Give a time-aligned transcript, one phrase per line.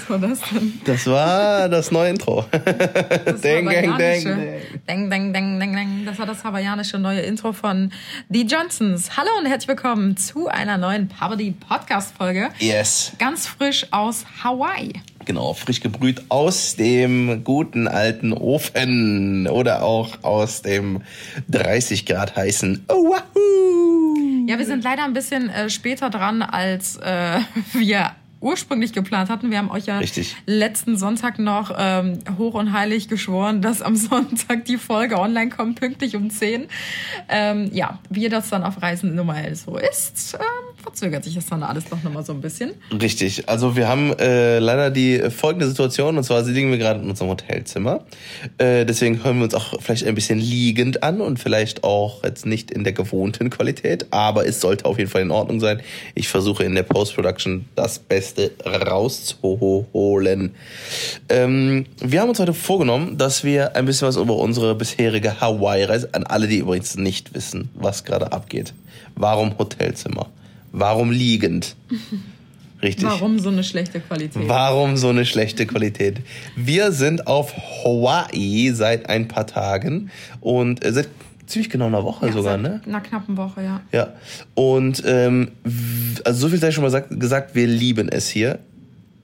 [0.00, 0.80] Was war das denn?
[0.84, 2.44] Das war das neue Intro.
[2.50, 5.10] Das Ding, ding, ding, ding.
[5.10, 6.02] Ding, ding, ding, ding.
[6.06, 7.92] Das war das hawaiianische neue Intro von
[8.30, 9.16] The Johnsons.
[9.16, 12.48] Hallo und herzlich willkommen zu einer neuen Poverty Podcast Folge.
[12.60, 14.92] Yes, Ganz frisch aus Hawaii.
[15.26, 21.02] genau, frisch gebrüht aus dem guten alten Ofen oder auch aus dem
[21.50, 24.46] 30 Grad heißen Oahu.
[24.48, 27.40] Ja, wir sind leider ein bisschen äh, später dran, als äh,
[27.74, 29.50] wir ursprünglich geplant hatten.
[29.50, 30.36] Wir haben euch ja Richtig.
[30.46, 35.78] letzten Sonntag noch ähm, hoch und heilig geschworen, dass am Sonntag die Folge online kommt,
[35.78, 36.66] pünktlich um 10.
[37.28, 40.40] Ähm, ja, wie das dann auf Reisen normal so ist, ähm,
[40.90, 42.72] verzögert sich das dann alles doch nochmal so ein bisschen.
[43.00, 47.08] Richtig, also wir haben äh, leider die folgende Situation, und zwar liegen wir gerade in
[47.08, 48.04] unserem Hotelzimmer.
[48.58, 52.44] Äh, deswegen hören wir uns auch vielleicht ein bisschen liegend an und vielleicht auch jetzt
[52.44, 55.80] nicht in der gewohnten Qualität, aber es sollte auf jeden Fall in Ordnung sein.
[56.14, 60.54] Ich versuche in der Post-Production das Beste rauszuholen.
[61.28, 66.08] Ähm, wir haben uns heute vorgenommen, dass wir ein bisschen was über unsere bisherige Hawaii-Reise,
[66.12, 68.74] an alle, die übrigens nicht wissen, was gerade abgeht.
[69.14, 70.30] Warum Hotelzimmer?
[70.72, 71.76] Warum liegend?
[72.82, 73.04] Richtig.
[73.04, 74.48] Warum so eine schlechte Qualität?
[74.48, 76.20] Warum so eine schlechte Qualität?
[76.56, 81.08] Wir sind auf Hawaii seit ein paar Tagen und äh, seit
[81.46, 82.80] ziemlich genau einer Woche Ja, sogar, seit ne?
[82.86, 83.80] Einer knappen Woche, ja.
[83.92, 84.14] Ja.
[84.54, 85.50] Und ähm,
[86.24, 88.60] also so viel sei schon mal sagt, gesagt, wir lieben es hier.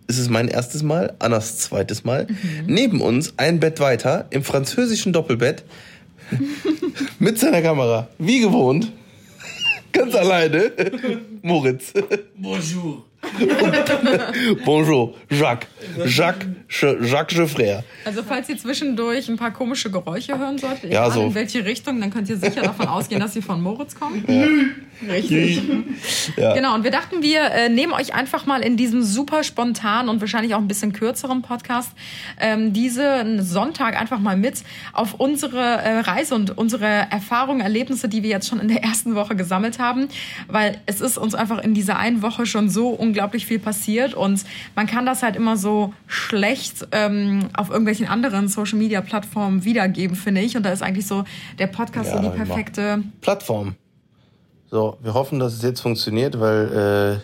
[0.08, 2.26] Es ist mein erstes Mal, Annas zweites Mal.
[2.66, 5.64] Neben uns ein Bett weiter im französischen Doppelbett
[7.18, 8.92] mit seiner Kamera, wie gewohnt,
[9.96, 10.72] ganz alleine,
[11.42, 11.92] Moritz.
[12.36, 13.05] Bonjour.
[14.64, 15.66] Bonjour, Jacques.
[16.06, 16.46] Jacques,
[17.02, 17.78] Jacques Geoffrey.
[18.04, 21.22] Also falls ihr zwischendurch ein paar komische Geräusche hören solltet, Ja, so.
[21.22, 24.24] in welche Richtung, dann könnt ihr sicher davon ausgehen, dass sie von Moritz kommen.
[25.08, 25.62] Richtig.
[26.36, 26.54] Ja.
[26.54, 30.20] Genau, und wir dachten, wir äh, nehmen euch einfach mal in diesem super spontanen und
[30.20, 31.90] wahrscheinlich auch ein bisschen kürzeren Podcast
[32.40, 38.22] ähm, diesen Sonntag einfach mal mit auf unsere äh, Reise und unsere Erfahrungen, Erlebnisse, die
[38.22, 40.08] wir jetzt schon in der ersten Woche gesammelt haben,
[40.48, 43.15] weil es ist uns einfach in dieser einen Woche schon so unglaublich
[43.46, 44.44] viel passiert und
[44.74, 50.56] man kann das halt immer so schlecht ähm, auf irgendwelchen anderen Social-Media-Plattformen wiedergeben, finde ich.
[50.56, 51.24] Und da ist eigentlich so
[51.58, 52.44] der Podcast Ja, so die immer.
[52.44, 53.02] perfekte...
[53.20, 53.76] Plattform.
[54.70, 57.20] So, wir hoffen, dass es jetzt funktioniert, weil,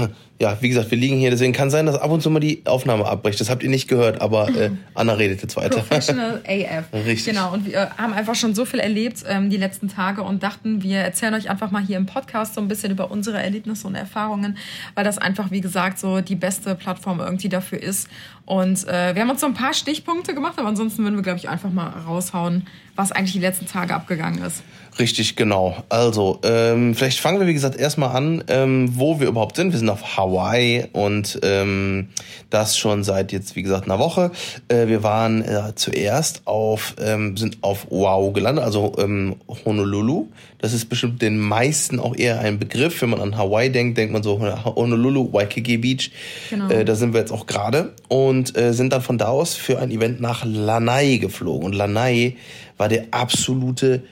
[0.00, 0.04] äh,
[0.38, 2.62] ja, wie gesagt, wir liegen hier, deswegen kann sein, dass ab und zu mal die
[2.66, 3.40] Aufnahme abbricht.
[3.40, 5.76] Das habt ihr nicht gehört, aber äh, Anna redet jetzt weiter.
[5.76, 6.92] Professional AF.
[6.92, 7.24] Richtig.
[7.24, 10.82] Genau, und wir haben einfach schon so viel erlebt ähm, die letzten Tage und dachten,
[10.82, 13.94] wir erzählen euch einfach mal hier im Podcast so ein bisschen über unsere Erlebnisse und
[13.94, 14.58] Erfahrungen,
[14.94, 18.08] weil das einfach, wie gesagt, so die beste Plattform irgendwie dafür ist.
[18.44, 21.38] Und äh, wir haben uns so ein paar Stichpunkte gemacht, aber ansonsten würden wir, glaube
[21.38, 24.62] ich, einfach mal raushauen, was eigentlich die letzten Tage abgegangen ist.
[24.98, 25.76] Richtig, genau.
[25.90, 29.72] Also, ähm, vielleicht fangen wir, wie gesagt, erstmal an, ähm, wo wir überhaupt sind.
[29.72, 32.08] Wir sind auf Hawaii und ähm,
[32.48, 34.30] das schon seit jetzt, wie gesagt, einer Woche.
[34.68, 39.36] Äh, wir waren äh, zuerst auf, ähm, sind auf Oahu gelandet, also ähm,
[39.66, 40.28] Honolulu.
[40.58, 43.02] Das ist bestimmt den meisten auch eher ein Begriff.
[43.02, 46.10] Wenn man an Hawaii denkt, denkt man so Honolulu, Waikiki Beach.
[46.48, 46.70] Genau.
[46.70, 49.78] Äh, da sind wir jetzt auch gerade und äh, sind dann von da aus für
[49.78, 51.66] ein Event nach Lanai geflogen.
[51.66, 52.36] Und Lanai
[52.78, 54.02] war der absolute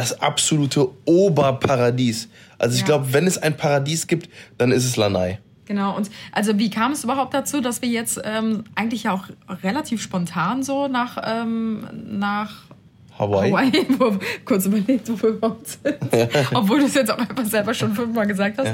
[0.00, 2.28] das absolute Oberparadies.
[2.58, 2.86] Also ich Ja.
[2.86, 5.38] glaube, wenn es ein Paradies gibt, dann ist es Lanai.
[5.66, 9.24] Genau, und also wie kam es überhaupt dazu, dass wir jetzt ähm, eigentlich ja auch
[9.62, 11.86] relativ spontan so nach, ähm,
[12.18, 12.62] nach
[13.20, 13.50] Hawaii.
[13.50, 15.96] Hawaii, wo, kurz überlegt, wo wir überhaupt sind.
[16.54, 18.72] Obwohl du es jetzt auch einfach selber schon fünfmal gesagt hast.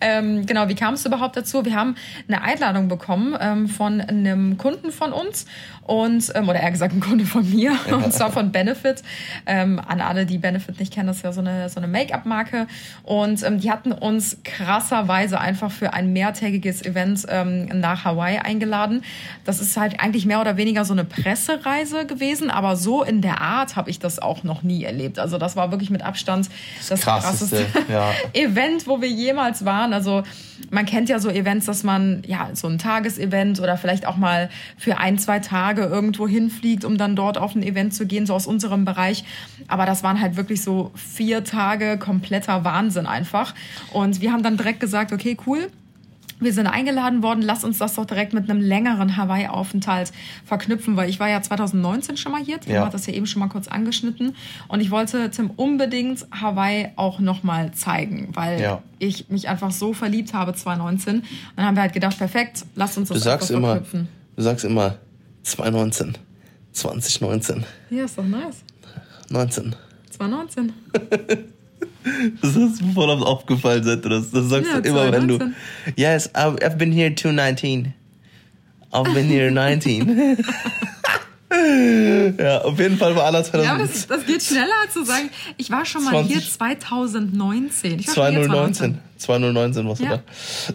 [0.00, 1.64] Ähm, genau, wie kam es überhaupt dazu?
[1.64, 1.96] Wir haben
[2.28, 5.46] eine Einladung bekommen ähm, von einem Kunden von uns
[5.82, 9.02] und ähm, oder eher gesagt ein Kunde von mir und zwar von Benefit.
[9.46, 12.66] Ähm, an alle, die Benefit nicht kennen, das ist ja so eine so eine Make-up-Marke
[13.02, 19.02] und ähm, die hatten uns krasserweise einfach für ein mehrtägiges Event ähm, nach Hawaii eingeladen.
[19.44, 23.40] Das ist halt eigentlich mehr oder weniger so eine Pressereise gewesen, aber so in der
[23.40, 25.18] Art habe ich das auch noch nie erlebt.
[25.18, 26.48] Also das war wirklich mit Abstand
[26.88, 28.12] das, Krasseste, krasseste ja.
[28.32, 29.92] Event, wo wir jemals waren.
[29.92, 30.22] Also
[30.70, 34.48] man kennt ja so Events, dass man ja so ein Tagesevent oder vielleicht auch mal
[34.76, 38.34] für ein, zwei Tage irgendwo hinfliegt, um dann dort auf ein Event zu gehen, so
[38.34, 39.24] aus unserem Bereich.
[39.68, 43.54] Aber das waren halt wirklich so vier Tage kompletter Wahnsinn einfach.
[43.92, 45.70] Und wir haben dann direkt gesagt, okay, cool,
[46.38, 50.12] wir sind eingeladen worden, lass uns das doch direkt mit einem längeren Hawaii-Aufenthalt
[50.44, 52.84] verknüpfen, weil ich war ja 2019 schon mal hier, Tim Ja.
[52.86, 54.34] hat das ja eben schon mal kurz angeschnitten
[54.68, 58.82] und ich wollte Tim unbedingt Hawaii auch nochmal zeigen, weil Ja.
[58.98, 61.24] ich mich einfach so verliebt habe 2019 und
[61.56, 64.08] dann haben wir halt gedacht, perfekt, lass uns das Du sagst immer, verknüpfen.
[64.36, 64.96] du sagst immer
[65.42, 66.18] 2019,
[66.72, 68.62] 2019, Ja, ist doch nice.
[69.30, 69.74] 19.
[70.10, 70.72] 2019.
[72.40, 75.38] Das ist mir voll aufgefallen, seit du das, das sagst Ja, du immer, wenn du.
[75.38, 75.54] 2019.
[75.96, 77.92] Yes, I've, I've been here 219.
[78.92, 80.36] I've been here 19.
[82.38, 84.08] ja, auf jeden Fall war Anna Ja, aber das, 2019.
[84.08, 86.32] das geht schneller zu sagen, ich war schon mal 20.
[86.32, 87.98] hier 2019.
[88.00, 88.98] Ich war schon hier 2019.
[89.18, 90.16] 2019 warst du Ja.
[90.18, 90.22] da.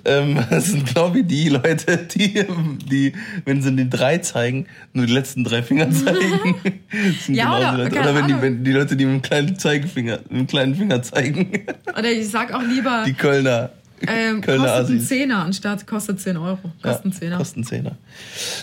[0.06, 2.44] Ähm, das sind genau wie die Leute, die,
[2.90, 3.14] die,
[3.46, 6.56] wenn sie die drei zeigen, nur die letzten drei Finger zeigen.
[6.64, 10.20] Das sind Ja, oder- oder wenn die, wenn die Leute, die mit dem kleinen Zeigefinger,
[10.30, 11.52] mit dem kleinen Finger zeigen.
[11.98, 13.70] Oder ich sag auch lieber, Die Kölner.
[14.08, 15.02] Ähm, Kölner kostet einen.
[15.02, 16.60] Zehner anstatt kostet 10 Euro.
[16.82, 17.38] Kostet einen Zehner.
[17.38, 17.98] Kostet Zehner.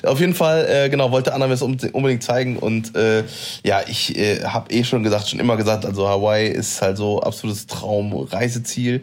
[0.04, 3.24] Auf jeden Fall, äh, genau, wollte Anna mir das unbedingt unbedingt zeigen und äh,
[3.64, 7.20] ja, ich äh, habe eh schon gesagt, schon immer gesagt, also Hawaii ist halt so
[7.20, 9.02] absolutes Traumreiseziel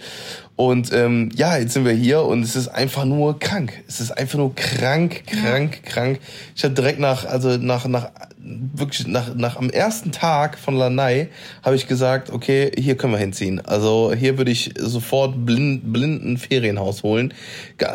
[0.57, 3.83] und ähm, ja, jetzt sind wir hier und es ist einfach nur krank.
[3.87, 6.19] Es ist einfach nur krank, krank, krank.
[6.55, 8.09] Ich habe direkt nach, also nach, nach
[8.45, 11.29] wirklich nach, nach am ersten Tag von Lanai
[11.63, 13.59] habe ich gesagt, okay, hier können wir hinziehen.
[13.65, 17.33] Also hier würde ich sofort blind, blinden Ferienhaus holen.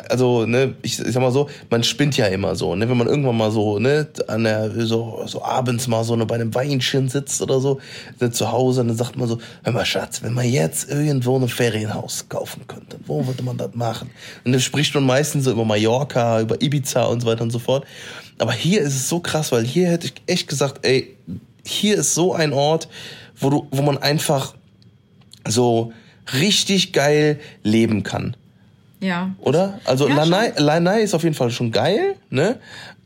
[0.08, 3.06] Also ne, ich, ich sag mal so, man spinnt ja immer so, ne, wenn man
[3.06, 7.08] irgendwann mal so ne an der so so abends mal so ne, bei einem Weinchen
[7.08, 7.80] sitzt oder so
[8.18, 11.48] ne, zu Hause, dann sagt man so, hör mal Schatz, wenn man jetzt irgendwo ein
[11.48, 14.10] Ferienhaus kaufen könnte, wo würde man das machen?
[14.44, 17.58] Und dann spricht man meistens so über Mallorca, über Ibiza und so weiter und so
[17.58, 17.86] fort.
[18.38, 21.16] Aber hier ist es so krass, weil hier hätte ich echt gesagt, ey,
[21.64, 22.88] hier ist so ein Ort,
[23.38, 24.54] wo du, wo man einfach
[25.46, 25.92] so
[26.34, 28.36] richtig geil leben kann,
[29.00, 29.34] Ja.
[29.40, 29.80] oder?
[29.84, 32.58] Also Ja, Lanai, Lanai ist auf jeden Fall schon geil, ne?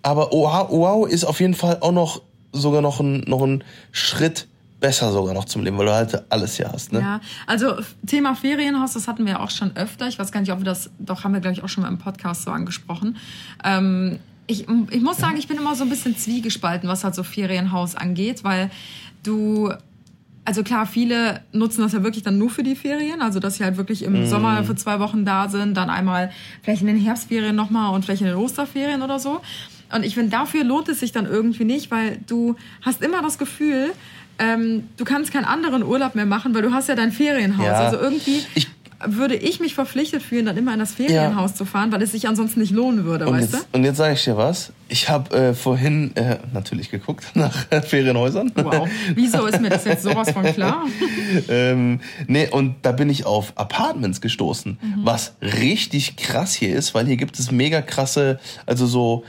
[0.02, 2.20] Aber Oahu Oahu ist auf jeden Fall auch noch
[2.52, 4.46] sogar noch ein, noch ein Schritt
[4.84, 7.00] besser sogar noch zum Leben, weil du halt alles hier hast, ne?
[7.00, 7.76] Ja, also
[8.06, 10.08] Thema Ferienhaus, das hatten wir auch schon öfter.
[10.08, 11.88] Ich weiß gar nicht, ob wir das, doch haben wir, glaube ich, auch schon mal
[11.88, 13.16] im Podcast so angesprochen.
[13.64, 17.22] Ähm, ich, ich muss sagen, ich bin immer so ein bisschen zwiegespalten, was halt so
[17.22, 18.70] Ferienhaus angeht, weil
[19.22, 19.72] du,
[20.44, 23.64] also klar, viele nutzen das ja wirklich dann nur für die Ferien, also dass sie
[23.64, 27.56] halt wirklich im Sommer für zwei Wochen da sind, dann einmal vielleicht in den Herbstferien
[27.56, 29.40] nochmal und vielleicht in den Osterferien oder so.
[29.94, 33.38] Und ich finde, dafür lohnt es sich dann irgendwie nicht, weil du hast immer das
[33.38, 33.92] Gefühl,
[34.38, 37.66] ähm, du kannst keinen anderen Urlaub mehr machen, weil du hast ja dein Ferienhaus.
[37.66, 37.74] Ja.
[37.86, 38.68] Also irgendwie Ich-
[39.06, 42.26] würde ich mich verpflichtet fühlen, dann immer in das Ferienhaus zu fahren, weil es sich
[42.26, 44.72] ansonsten nicht lohnen würde, Und weißt jetzt, und jetzt sage ich dir was.
[44.88, 48.50] Ich habe äh, vorhin äh, natürlich geguckt nach äh, Ferienhäusern.
[48.54, 48.64] du?
[48.64, 48.88] Wow.
[49.14, 50.86] Wieso ist mir das jetzt sowas von klar?
[51.50, 55.00] ähm, nee, und da bin ich auf Apartments gestoßen, Mhm.
[55.04, 59.24] was richtig krass hier ist, weil hier gibt es mega krasse, also so,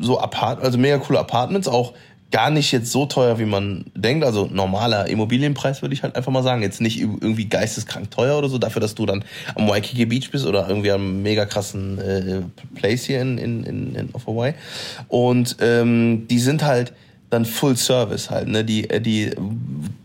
[0.00, 1.94] so Apart also mega coole Apartments, auch
[2.30, 4.24] gar nicht jetzt so teuer, wie man denkt.
[4.24, 6.62] Also normaler Immobilienpreis würde ich halt einfach mal sagen.
[6.62, 9.24] Jetzt nicht irgendwie geisteskrank teuer oder so, dafür, dass du dann
[9.54, 12.40] am Waikiki Beach bist oder irgendwie am mega krassen äh,
[12.74, 14.54] Place hier in, in, in, in auf Hawaii.
[15.08, 16.92] Und ähm, die sind halt
[17.30, 18.64] dann Full Service halt, ne?
[18.64, 19.30] Die, äh, die,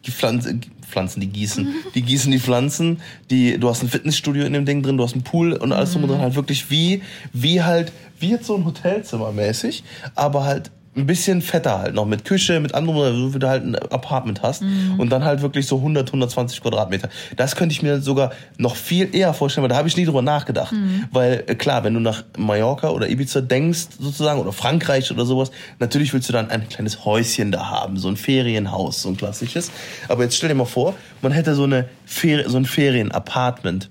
[0.06, 1.67] die Pflanzen, Pflanzen, die gießen.
[1.95, 5.13] Die gießen die Pflanzen, die, du hast ein Fitnessstudio in dem Ding drin, du hast
[5.13, 7.01] einen Pool und alles drum und dran, halt wirklich wie,
[7.33, 9.83] wie halt, wie jetzt so ein Hotelzimmer mäßig,
[10.15, 13.63] aber halt ein bisschen fetter halt noch mit Küche, mit anderem, so wie du halt
[13.63, 14.62] ein Apartment hast
[14.98, 17.07] und dann halt wirklich so 100, 120 Quadratmeter.
[17.38, 20.21] Das könnte ich mir sogar noch viel eher vorstellen, weil da habe ich nie drüber
[20.21, 20.74] nachgedacht.
[21.12, 25.51] Weil äh, klar, wenn du nach Mallorca oder Ibiza denkst sozusagen oder Frankreich oder sowas,
[25.79, 29.71] natürlich willst du dann ein kleines Häuschen da haben, so ein Ferienhaus, so ein klassisches.
[30.10, 33.89] Aber jetzt stell dir mal vor, man hätte so eine Fer so ein Ferienapartment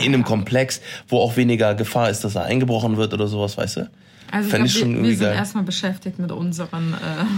[0.00, 3.76] in einem Komplex, wo auch weniger Gefahr ist, dass er eingebrochen wird oder sowas, weißt
[3.78, 3.90] du?
[4.30, 6.94] Also ich ich glaub, schon wir, wir sind erstmal beschäftigt mit unseren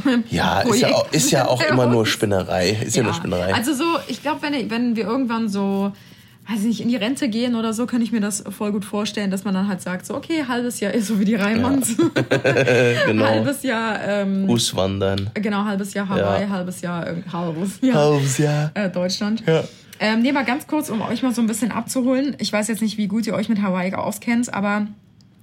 [0.07, 2.71] äh, Ja, ist ja, auch, ist ja auch immer nur Spinnerei.
[2.85, 3.55] Ist ja, nur Spinnerei.
[3.55, 5.93] Also so, ich glaube, wenn, wenn wir irgendwann so,
[6.49, 8.85] weiß ich nicht, in die Rente gehen oder so, kann ich mir das voll gut
[8.85, 11.95] vorstellen, dass man dann halt sagt, so, okay, halbes Jahr, so wie die Reimanns,
[13.07, 13.25] genau.
[13.25, 15.31] halbes Jahr, ähm, Auswandern.
[15.35, 16.49] genau, halbes Jahr Hawaii, Ja.
[16.49, 18.71] halbes Jahr, irgend- halbes Jahr Halbes Jahr.
[18.75, 19.43] äh, Deutschland.
[19.47, 19.63] Ja.
[20.03, 22.35] Ähm, nee, mal ganz kurz, um euch mal so ein bisschen abzuholen.
[22.39, 24.87] Ich weiß jetzt nicht, wie gut ihr euch mit Hawaii auskennt, aber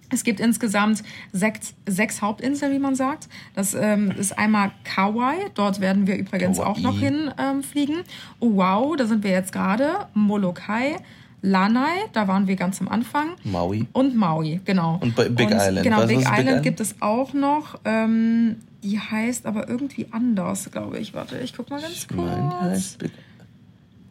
[0.09, 3.27] es gibt insgesamt sechs, sechs Hauptinseln, wie man sagt.
[3.55, 6.67] Das ähm, ist einmal Kauai, dort werden wir übrigens Kauai.
[6.67, 7.97] auch noch hinfliegen.
[7.97, 8.03] Ähm.
[8.39, 10.07] Oahu, da sind wir jetzt gerade.
[10.13, 10.95] Molokai,
[11.41, 13.31] Lanai, da waren wir ganz am Anfang.
[13.43, 13.85] Maui.
[13.93, 14.97] Und Maui, genau.
[15.01, 15.83] Und Big Island.
[15.83, 16.63] Genau, du, Big was ist Big Island Island?
[16.63, 17.79] gibt es auch noch.
[17.85, 21.13] Ähm, die heißt aber irgendwie anders, glaube ich.
[21.13, 22.21] Warte, ich guck mal ganz kurz.
[22.21, 23.11] Nein, die heißt Big,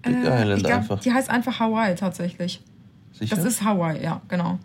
[0.02, 1.00] Big Äh, Island glaub, einfach.
[1.00, 2.60] Die heißt einfach Hawaii tatsächlich.
[3.18, 3.36] Sicher?
[3.36, 4.58] Das ist Hawaii, ja, genau.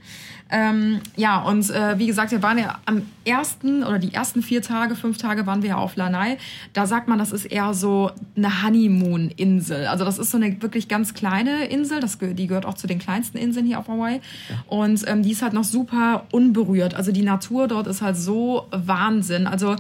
[0.53, 4.61] Ähm, ja, und äh, wie gesagt, wir waren ja am ersten oder die ersten vier
[4.61, 6.37] Tage, fünf Tage waren wir ja auf Lanai.
[6.73, 9.87] Da sagt man, das ist eher so eine Honeymoon-Insel.
[9.87, 12.01] Also das ist so eine wirklich ganz kleine Insel.
[12.01, 14.19] Das, die gehört auch zu den kleinsten Inseln hier auf Hawaii.
[14.67, 16.95] Und ähm, die ist halt noch super unberührt.
[16.95, 19.47] Also die Natur dort ist halt so Wahnsinn.
[19.47, 19.77] Also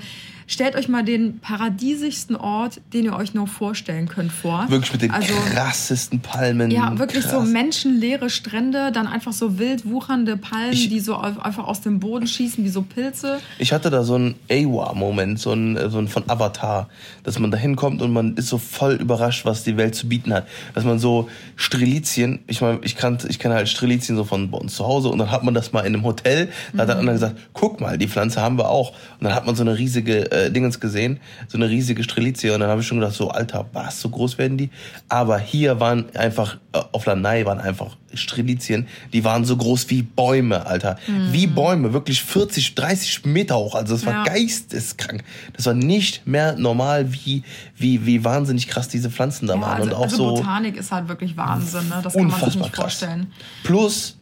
[0.47, 4.65] stellt euch mal den paradiesigsten Ort, den ihr euch nur vorstellen könnt, vor.
[4.69, 6.71] Wirklich mit den also, krassesten Palmen.
[6.71, 7.49] ja, wirklich so krass.
[7.49, 12.27] menschenleere Strände, dann einfach so wild wuchernde Palmen, Ich- die so einfach aus dem Boden
[12.27, 13.39] schießen wie so Pilze.
[13.59, 16.89] Ich hatte da so einen AWA-Moment, so einen, so einen von Avatar,
[17.23, 20.33] dass man da hinkommt und man ist so voll überrascht, was die Welt zu bieten
[20.33, 20.47] hat.
[20.73, 24.57] Dass man so Strelizien, ich meine, ich kannte, ich kenne halt Strelizien so von bei
[24.57, 26.97] uns zu Hause und dann hat man das mal in einem Hotel, da hat der
[26.97, 28.89] andere gesagt, guck mal, die Pflanze haben wir auch.
[29.19, 32.59] Und dann hat man so eine riesige äh, Dingens gesehen, so eine riesige Strelizie und
[32.59, 34.69] dann habe ich schon gedacht, so Alter, was, so groß werden die?
[35.09, 40.01] Aber hier waren einfach, äh, auf Lanai waren einfach Strelizien, die waren so groß wie
[40.01, 40.97] Bäume, Alter.
[41.31, 43.73] Wie Bäume, wirklich 40, 30 Meter hoch.
[43.75, 44.23] Also das war Ja.
[44.23, 45.23] geisteskrank.
[45.55, 47.43] Das war nicht mehr normal, wie,
[47.77, 49.71] wie, wie wahnsinnig krass diese Pflanzen da Ja, waren.
[49.81, 52.01] also, und auch also so Botanik ist halt wirklich Wahnsinn, ne?
[52.03, 52.83] Das kann man sich nicht krass.
[52.83, 53.31] vorstellen.
[53.63, 54.17] Plus,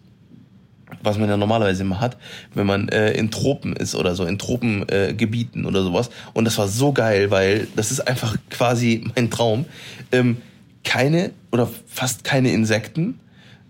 [1.04, 2.18] was man ja normalerweise immer hat,
[2.54, 6.10] wenn man äh, in Tropen ist oder so, in Tropengebieten äh, oder sowas.
[6.34, 9.66] Und das war so geil, weil das ist einfach quasi mein Traum.
[10.12, 10.38] Ähm,
[10.84, 13.20] keine oder fast keine Insekten.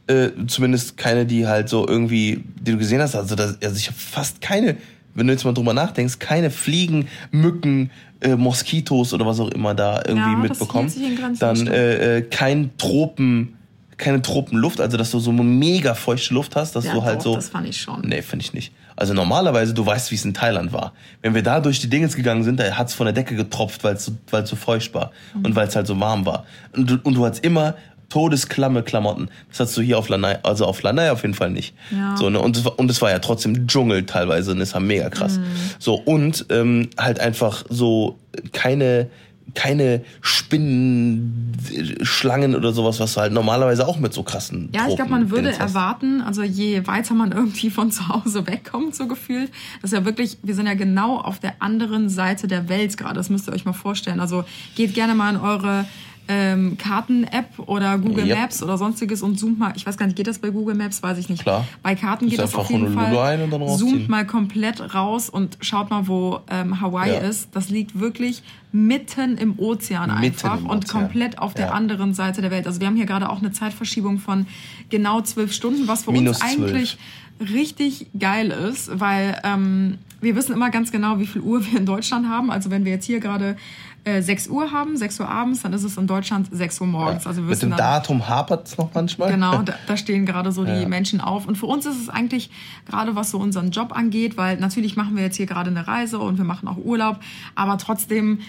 [0.07, 3.15] Äh, zumindest keine, die halt so irgendwie, die du gesehen hast.
[3.15, 4.77] Also, das, also ich habe fast keine,
[5.13, 9.75] wenn du jetzt mal drüber nachdenkst, keine Fliegen, Mücken, äh, Moskitos oder was auch immer
[9.75, 10.91] da irgendwie Ja, mitbekommen.
[11.39, 13.58] Dann äh, äh, kein Tropen,
[13.99, 17.23] keine Tropenluft, also dass du so mega feuchte Luft hast, dass Ja, du halt doch,
[17.25, 17.35] so.
[17.35, 18.01] das fand ich schon.
[18.01, 18.71] Nee, finde ich nicht.
[18.95, 20.93] Also normalerweise, du weißt, wie es in Thailand war.
[21.21, 23.93] Wenn wir da durch die Dinges gegangen sind, da hat's von der Decke getropft, weil
[23.95, 25.45] es so, weil's so feucht war Mhm.
[25.45, 26.45] und weil es halt so warm war.
[26.75, 27.75] Und du, und du hattest immer
[28.09, 29.29] todesklamme Klamotten.
[29.49, 31.75] Das hast du hier auf Lanai, also auf Lanai auf jeden Fall nicht.
[31.91, 32.17] Ja.
[32.17, 32.39] So, ne?
[32.39, 35.37] und, es war, und es war ja trotzdem Dschungel teilweise und es war mega krass.
[35.37, 35.43] Mhm.
[35.77, 38.17] So, und ähm, halt einfach so
[38.51, 39.09] keine
[39.53, 41.53] keine Spinnen,
[42.01, 45.29] Schlangen oder sowas, was du halt normalerweise auch mit so krassen Ja, ich glaube, man
[45.31, 49.51] würde erwarten, also je weiter man irgendwie von zu Hause wegkommt, so gefühlt,
[49.81, 53.15] dass ja wirklich, wir sind ja genau auf der anderen Seite der Welt gerade.
[53.15, 54.19] Das müsst ihr euch mal vorstellen.
[54.19, 54.43] Also
[54.75, 55.85] geht gerne mal in eure
[56.31, 58.37] ähm, Karten-App oder Google Yep.
[58.37, 61.01] Maps oder sonstiges und zoomt mal, ich weiß gar nicht, geht das bei Google Maps?
[61.01, 61.41] Weiß ich nicht.
[61.41, 61.65] Klar.
[61.81, 63.17] Bei Karten Ist geht das auf jeden Fall.
[63.17, 63.89] ein und dann rausziehen.
[63.89, 67.19] Zoomt mal komplett raus und schaut mal, wo ähm, Hawaii Ja.
[67.21, 67.49] ist.
[67.53, 71.01] Das liegt wirklich mitten im Ozean Mitten einfach im und Ozean.
[71.01, 71.71] komplett auf der Ja.
[71.71, 72.67] anderen Seite der Welt.
[72.67, 74.45] Also wir haben hier gerade auch eine Zeitverschiebung von
[74.91, 76.97] genau zwölf Stunden, was für Minus uns eigentlich
[77.39, 81.85] richtig geil ist, weil ähm, wir wissen immer ganz genau, wie viel Uhr wir in
[81.85, 82.51] Deutschland haben.
[82.51, 83.55] Also wenn wir jetzt hier gerade
[84.03, 87.25] äh, 6 Uhr haben, 6 Uhr abends, dann ist es in Deutschland 6 Uhr morgens.
[87.27, 89.31] Also wir Mit dem dann, Datum hapert's noch manchmal.
[89.31, 90.87] Genau, da, da stehen gerade so die Ja.
[90.87, 91.47] Menschen auf.
[91.47, 92.49] Und für uns ist es eigentlich
[92.85, 96.19] gerade, was so unseren Job angeht, weil natürlich machen wir jetzt hier gerade eine Reise
[96.19, 97.19] und wir machen auch Urlaub,
[97.55, 98.39] aber trotzdem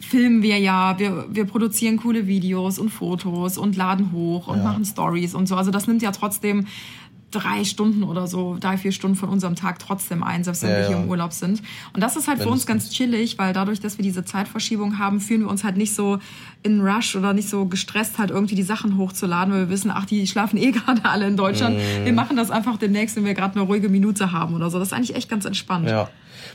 [0.00, 4.64] filmen wir ja, wir, wir produzieren coole Videos und Fotos und laden hoch und Ja.
[4.64, 5.54] machen Stories und so.
[5.56, 6.66] Also das nimmt ja trotzdem
[7.32, 10.76] drei Stunden oder so, drei, vier Stunden von unserem Tag trotzdem ein, selbst wenn Ja,
[10.78, 11.02] wir hier ja.
[11.02, 11.62] im Urlaub sind.
[11.92, 15.20] Und das ist halt für uns ganz chillig, weil dadurch, dass wir diese Zeitverschiebung haben,
[15.20, 16.18] fühlen wir uns halt nicht so
[16.62, 20.06] in Rush oder nicht so gestresst, halt irgendwie die Sachen hochzuladen, weil wir wissen, ach,
[20.06, 21.76] die schlafen eh gerade alle in Deutschland.
[21.76, 22.04] Mhm.
[22.04, 24.78] Wir machen das einfach demnächst, wenn wir gerade eine ruhige Minute haben oder so.
[24.78, 25.88] Das ist eigentlich echt ganz entspannt.
[25.88, 26.08] Ja,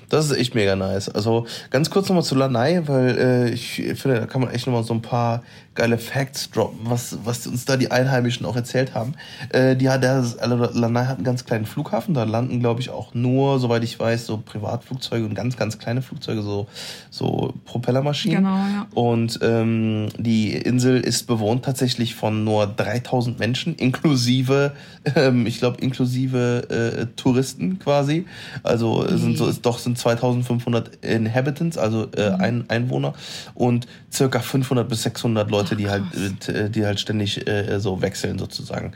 [0.10, 1.10] das ist echt mega nice.
[1.10, 4.84] Also ganz kurz nochmal zu Lanai, weil äh, ich finde, da kann man echt nochmal
[4.84, 5.44] so ein paar
[5.78, 9.14] geile Facts droppen, was, was uns da die Einheimischen auch erzählt haben.
[9.50, 12.90] Äh, die hat, der, also Lanai hat einen ganz kleinen Flughafen, da landen, glaube ich,
[12.90, 16.68] auch nur, soweit ich weiß, so Privatflugzeuge und ganz, ganz kleine Flugzeuge, so,
[17.12, 18.44] so Propellermaschinen.
[18.44, 18.88] Genau, ja.
[18.94, 24.74] Und ähm, die Insel ist bewohnt tatsächlich von nur 3000 Menschen, inklusive,
[25.16, 28.26] ähm, ich glaube, inklusive äh, Touristen quasi.
[28.64, 32.42] Also sind so, es doch sind 2500 Inhabitants, also äh, Mhm.
[32.42, 33.14] ein, Einwohner
[33.54, 36.04] und circa 500 bis 600 Leute, die halt,
[36.50, 38.94] äh, die halt ständig äh, so wechseln sozusagen.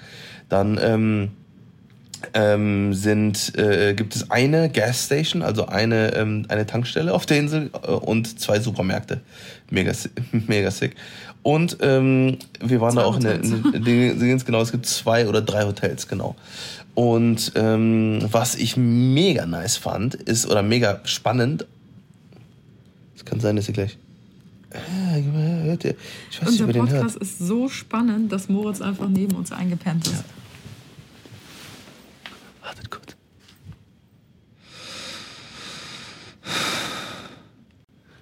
[0.49, 1.31] Dann ähm,
[2.33, 7.71] ähm, sind, äh, gibt es eine Gasstation, also eine, ähm, eine Tankstelle auf der Insel
[7.83, 9.21] äh, und zwei Supermärkte.
[9.69, 9.91] Mega,
[10.31, 10.95] mega sick.
[11.43, 13.51] Und ähm, wir waren Zwei da auch in der, Hotels.
[13.73, 16.35] in der, ganz genau, es gibt zwei oder drei Hotels, genau.
[16.93, 21.65] Und ähm, was ich mega nice fand, ist, oder mega spannend,
[23.15, 23.97] es kann sein, dass ihr gleich.
[24.71, 25.21] Äh,
[25.63, 25.95] hört ihr?
[26.29, 26.89] Ich weiß nicht, Unser hört.
[26.89, 30.23] Podcast ist so spannend, dass Moritz einfach neben uns eingepennt ist.
[32.63, 33.15] Wartet kurz.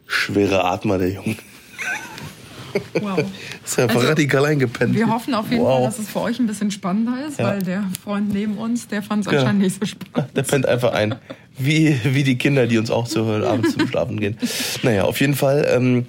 [0.06, 1.38] Schwere Atmer, der Junge.
[3.00, 3.20] Wow.
[3.66, 4.96] Ist ja einfach Also, radikal eingepennt.
[4.96, 5.76] Wir hoffen auf jeden wow.
[5.78, 7.46] Fall, dass es für euch ein bisschen spannender ist, Ja.
[7.48, 9.40] weil der Freund neben uns, der fand es Ja.
[9.40, 10.36] anscheinend nicht so spannend.
[10.36, 11.16] Der pennt einfach ein.
[11.58, 14.38] Wie, wie die Kinder, die uns auch zuhören, abends zum Schlafen gehen.
[14.84, 15.68] Naja, auf jeden Fall.
[15.70, 16.06] Ähm,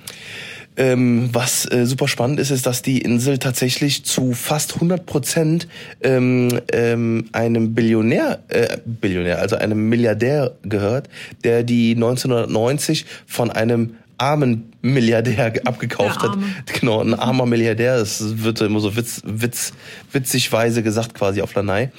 [0.76, 5.66] ähm, was äh, super spannend ist, ist, dass die Insel tatsächlich zu fast 100 Prozent
[6.00, 11.08] ähm, ähm, einem Billionär, äh, Billionär, also einem Milliardär gehört,
[11.42, 16.38] der die 1990 von einem armen Milliardär ge- abgekauft hat.
[16.80, 17.98] Genau, ein armer Milliardär.
[17.98, 19.72] Das wird immer so witz, witz,
[20.12, 21.90] witzigweise gesagt quasi auf Lanai.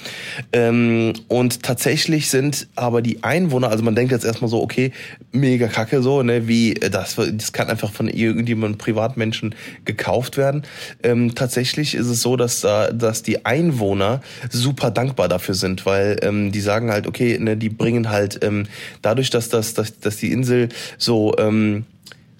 [0.52, 4.92] Ähm, und tatsächlich sind aber die Einwohner, also man denkt jetzt erstmal so, okay,
[5.30, 10.62] mega kacke so, ne, wie äh, das, das kann einfach von irgendjemandem Privatmenschen gekauft werden.
[11.02, 14.20] Ähm, tatsächlich ist es so, dass da, dass die Einwohner
[14.50, 18.66] super dankbar dafür sind, weil ähm, die sagen halt, okay, ne, die bringen halt ähm,
[19.02, 21.84] dadurch, dass das, dass, dass die Insel so ähm,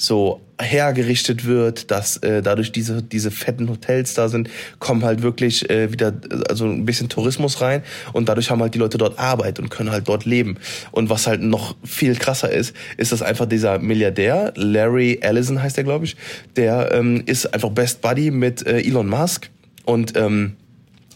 [0.02, 5.68] so hergerichtet wird, dass äh, dadurch diese diese fetten Hotels da sind, kommen halt wirklich
[5.70, 6.12] äh, wieder
[6.48, 7.82] also ein bisschen Tourismus rein
[8.12, 10.58] und dadurch haben halt die Leute dort Arbeit und können halt dort leben.
[10.90, 15.76] Und was halt noch viel krasser ist, ist, dass einfach dieser Milliardär Larry Ellison heißt
[15.76, 16.16] der glaube ich,
[16.56, 19.50] der ähm, ist einfach Best Buddy mit äh, Elon Musk
[19.84, 20.56] und ähm,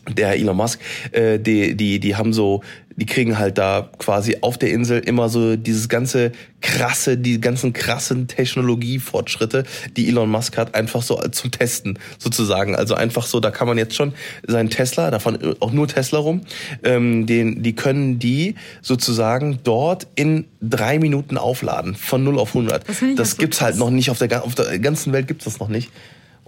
[0.08, 0.80] der Elon Musk,
[1.12, 2.62] äh, die, die, die haben so,
[2.96, 7.72] die kriegen halt da quasi auf der Insel immer so dieses ganze krasse, die ganzen
[7.72, 9.64] krassen Technologiefortschritte,
[9.96, 12.74] die Elon Musk hat, einfach so zum Testen sozusagen.
[12.74, 14.14] Also einfach so, da kann man jetzt schon
[14.46, 16.40] seinen Tesla, davon auch nur Tesla rum,
[16.82, 22.88] ähm, den, die können die sozusagen dort in drei Minuten aufladen, von 0 auf 100.
[22.88, 25.58] Das das so gibt's halt noch nicht auf der, auf der ganzen Welt gibt's das
[25.58, 25.90] noch nicht.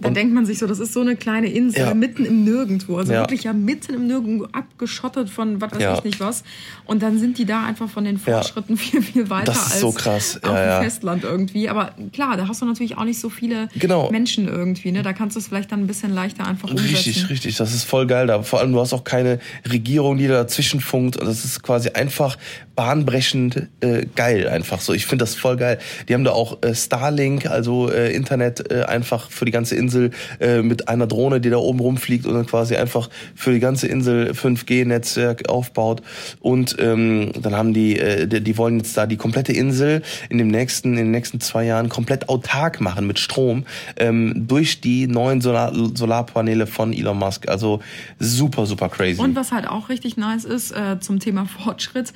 [0.01, 1.93] Da denkt man sich so, das ist so eine kleine Insel Ja.
[1.93, 2.97] mitten im Nirgendwo.
[2.97, 3.21] Also Ja.
[3.21, 5.97] wirklich ja mitten im Nirgendwo abgeschottet von was weiß Ja.
[5.97, 6.43] ich nicht was.
[6.85, 9.79] Und dann sind die da einfach von den Fortschritten viel, viel weiter Das ist als
[9.81, 10.39] so krass.
[10.43, 10.83] auf dem.
[10.83, 11.69] Festland irgendwie.
[11.69, 14.09] Aber klar, da hast du natürlich auch nicht so viele Genau.
[14.11, 14.91] Menschen irgendwie.
[14.91, 15.03] Ne?
[15.03, 16.89] Da kannst du es vielleicht dann ein bisschen leichter einfach umsetzen.
[16.95, 17.57] Richtig, richtig.
[17.57, 18.27] Das ist voll geil.
[18.27, 19.39] Da vor allem du hast auch keine
[19.69, 21.19] Regierung, die da dazwischen funkt.
[21.21, 22.37] Das ist quasi einfach
[22.79, 24.93] bahnbrechend äh, geil einfach so.
[24.93, 25.79] Ich finde das voll geil.
[26.07, 30.11] Die haben da auch äh, Starlink, also äh, Internet äh, einfach für die ganze Insel
[30.39, 33.87] äh, mit einer Drohne, die da oben rumfliegt und dann quasi einfach für die ganze
[33.87, 36.01] Insel 5G-Netzwerk aufbaut.
[36.39, 40.37] Und ähm, dann haben die, äh, die, die wollen jetzt da die komplette Insel in
[40.37, 43.65] dem nächsten, in den nächsten zwei Jahren komplett autark machen mit Strom
[43.97, 47.49] ähm, durch die neuen Solar Solarpaneele von Elon Musk.
[47.49, 47.81] Also
[48.19, 49.19] super, super crazy.
[49.19, 52.13] Und was halt auch richtig nice ist äh, zum Thema Fortschritt,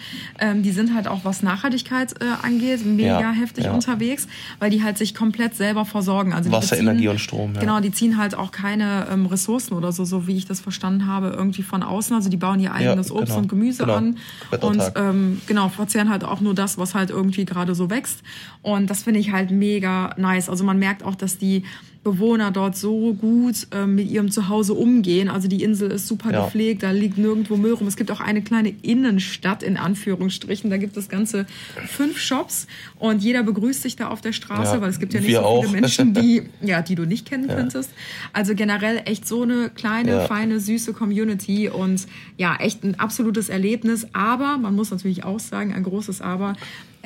[0.53, 3.73] ähm, die sind halt auch was Nachhaltigkeit äh, angeht mega Ja, heftig ja.
[3.73, 4.27] unterwegs,
[4.59, 6.33] weil die halt sich komplett selber versorgen.
[6.33, 7.59] Also Wasser, beziehen- Energie und Strom, ja.
[7.61, 11.07] Genau, die ziehen halt auch keine ähm, Ressourcen oder so, so wie ich das verstanden
[11.07, 12.15] habe, irgendwie von außen.
[12.15, 13.95] Also die bauen ihr eigenes Obst genau, und Gemüse genau.
[13.95, 14.17] an
[14.61, 18.21] und ähm, genau verzehren halt auch nur das, was halt irgendwie gerade so wächst.
[18.61, 20.49] Und das finde ich halt mega nice.
[20.49, 21.63] Also man merkt auch, dass die
[22.03, 25.29] Bewohner dort so gut ähm, mit ihrem Zuhause umgehen.
[25.29, 26.43] Also die Insel ist super Ja.
[26.45, 27.87] gepflegt, da liegt nirgendwo Müll rum.
[27.87, 30.69] Es gibt auch eine kleine Innenstadt in Anführungsstrichen.
[30.69, 31.45] Da gibt es ganze
[31.87, 32.67] fünf Shops
[32.99, 35.39] und jeder begrüßt sich da auf der Straße, Ja, weil es gibt ja nicht so
[35.41, 35.63] auch.
[35.65, 37.89] viele Menschen, die ja, die du nicht kennen könntest.
[38.33, 40.19] Also generell echt so eine kleine, Ja.
[40.27, 42.05] feine, süße Community und
[42.37, 44.07] ja, echt ein absolutes Erlebnis.
[44.13, 46.55] Aber man muss natürlich auch sagen, ein großes Aber.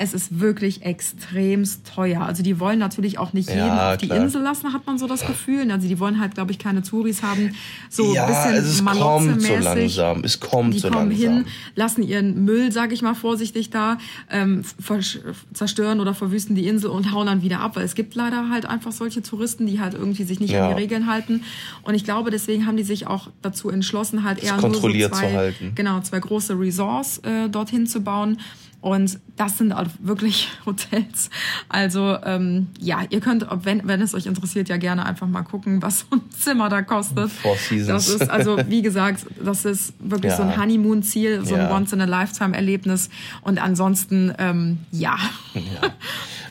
[0.00, 2.22] Es ist wirklich extremst teuer.
[2.22, 4.20] Also die wollen natürlich auch nicht jeden Ja, auf die klar.
[4.22, 5.68] Insel lassen, hat man so das Gefühl.
[5.72, 7.52] Also die wollen halt, glaube ich, keine Touris haben.
[7.90, 10.22] So ja, ein bisschen es ist- kommt so langsam.
[10.24, 11.34] Es kommt Die so kommen langsam.
[11.34, 13.98] hin, lassen ihren Müll, sage ich mal vorsichtig da,
[14.30, 14.62] ähm,
[15.52, 18.66] zerstören oder verwüsten die Insel und hauen dann wieder ab, weil es gibt leider halt
[18.66, 20.68] einfach solche Touristen, die halt irgendwie sich nicht Ja.
[20.68, 21.42] an die Regeln halten.
[21.82, 25.08] Und ich glaube, deswegen haben die sich auch dazu entschlossen, halt eher nur so zwei,
[25.08, 25.72] zu halten.
[25.74, 28.38] genau zwei große Resorts äh, dorthin zu bauen.
[28.80, 31.30] Und das sind auch wirklich Hotels.
[31.68, 35.42] Also ähm, ja, ihr könnt, ob- wenn, wenn es euch interessiert, ja gerne einfach mal
[35.42, 37.30] gucken, was so ein Zimmer da kostet.
[37.32, 38.06] Four Seasons.
[38.06, 40.50] Das ist also, wie gesagt, das ist wirklich so Ja.
[40.50, 41.74] ein Honeymoon-Ziel, so ein Ja.
[41.76, 43.10] Once-in-a-Lifetime-Erlebnis.
[43.42, 45.16] Und ansonsten, ähm, ja.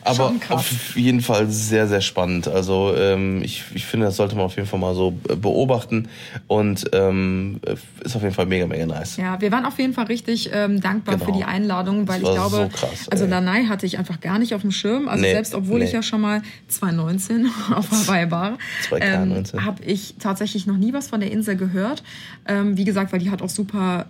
[0.08, 2.48] Aber auf jeden Fall sehr, sehr spannend.
[2.48, 6.08] Also ähm, ich, ich finde, das sollte man auf jeden Fall mal so äh, beobachten
[6.48, 7.60] und ähm,
[8.04, 9.18] ist auf jeden Fall mega, mega nice.
[9.18, 11.26] Ja, wir waren auf jeden Fall richtig ähm, dankbar Genau.
[11.26, 13.26] für die Einladung, weil Das ich glaube, so krass, also.
[13.26, 15.08] Lanai hatte ich einfach gar nicht auf dem Schirm.
[15.08, 15.96] Also Nee, selbst obwohl ich nee.
[15.96, 18.58] ja schon mal 2019 auf Hawaii war,
[18.90, 19.66] 2019.
[19.66, 22.04] habe ich tatsächlich noch nie was von der Insel gehört.
[22.48, 24.06] Ähm, wie gesagt, weil die halt auch super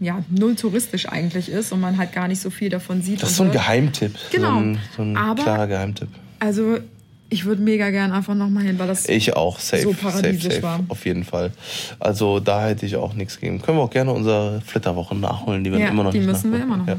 [0.00, 3.22] ja, null touristisch eigentlich ist und man halt gar nicht so viel davon sieht.
[3.22, 3.52] Das ist so ein.
[3.52, 4.14] Geheimtipp.
[4.30, 4.52] Genau.
[4.54, 6.08] So ein, so ein Aber- klarer Geheimtipp.
[6.40, 6.78] Also
[7.30, 9.82] Ich würde mega gern einfach nochmal hin, weil das Ich auch, safe.
[9.82, 10.80] so safe, paradiesisch safe, war.
[10.88, 11.52] Auf jeden Fall.
[11.98, 13.60] Also da hätte ich auch nichts gegen.
[13.60, 16.52] Können wir auch gerne unsere Flitterwoche nachholen, die wir Ja, immer noch die nicht müssen
[16.52, 16.96] wir immer noch ja.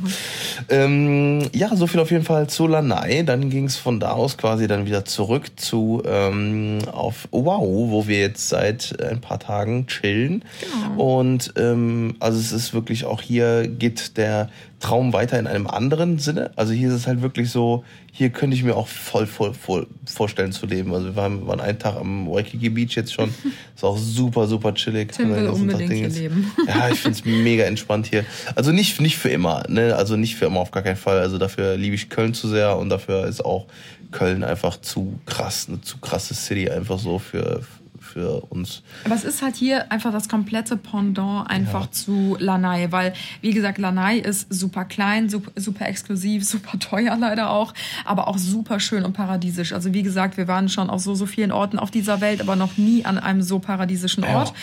[0.70, 3.24] Ähm, ja, so viel auf jeden Fall zu Lanai.
[3.24, 8.08] Dann ging es von da aus quasi dann wieder zurück zu ähm, auf Wow, wo
[8.08, 10.44] wir jetzt seit ein paar Tagen chillen.
[10.62, 11.20] Genau.
[11.20, 16.20] Und ähm, also es ist wirklich auch hier geht der Traum weiter in einem anderen
[16.20, 16.52] Sinne.
[16.56, 19.88] Also hier ist es halt wirklich so, hier könnte ich mir auch voll, voll, voll
[20.06, 20.94] vorstellen zu leben.
[20.94, 23.34] Also wir waren, waren einen Tag am Waikiki Beach jetzt schon.
[23.76, 25.12] Ist auch super, super chillig.
[25.12, 26.52] Tim will unbedingt hier leben.
[26.68, 28.26] Ja, ich find's mega entspannt hier.
[28.56, 29.96] Also nicht, nicht für immer, ne?
[29.96, 31.20] Also nicht für immer auf gar keinen Fall.
[31.20, 33.66] Also dafür liebe ich Köln zu sehr und dafür ist auch
[34.12, 37.62] Köln einfach zu krass, eine zu krasse City einfach so für,
[38.10, 38.82] für uns.
[39.06, 43.78] Aber es ist halt hier einfach das komplette Pendant einfach zu Lanai, weil, wie gesagt,
[43.78, 47.74] Lanai ist super klein, super, super exklusiv, super teuer leider auch,
[48.06, 49.74] aber auch super schön und paradiesisch.
[49.74, 52.56] Also wie gesagt, wir waren schon auf so, so vielen Orten auf dieser Welt, aber
[52.56, 54.40] noch nie an einem so paradiesischen Ja.
[54.40, 54.54] Ort.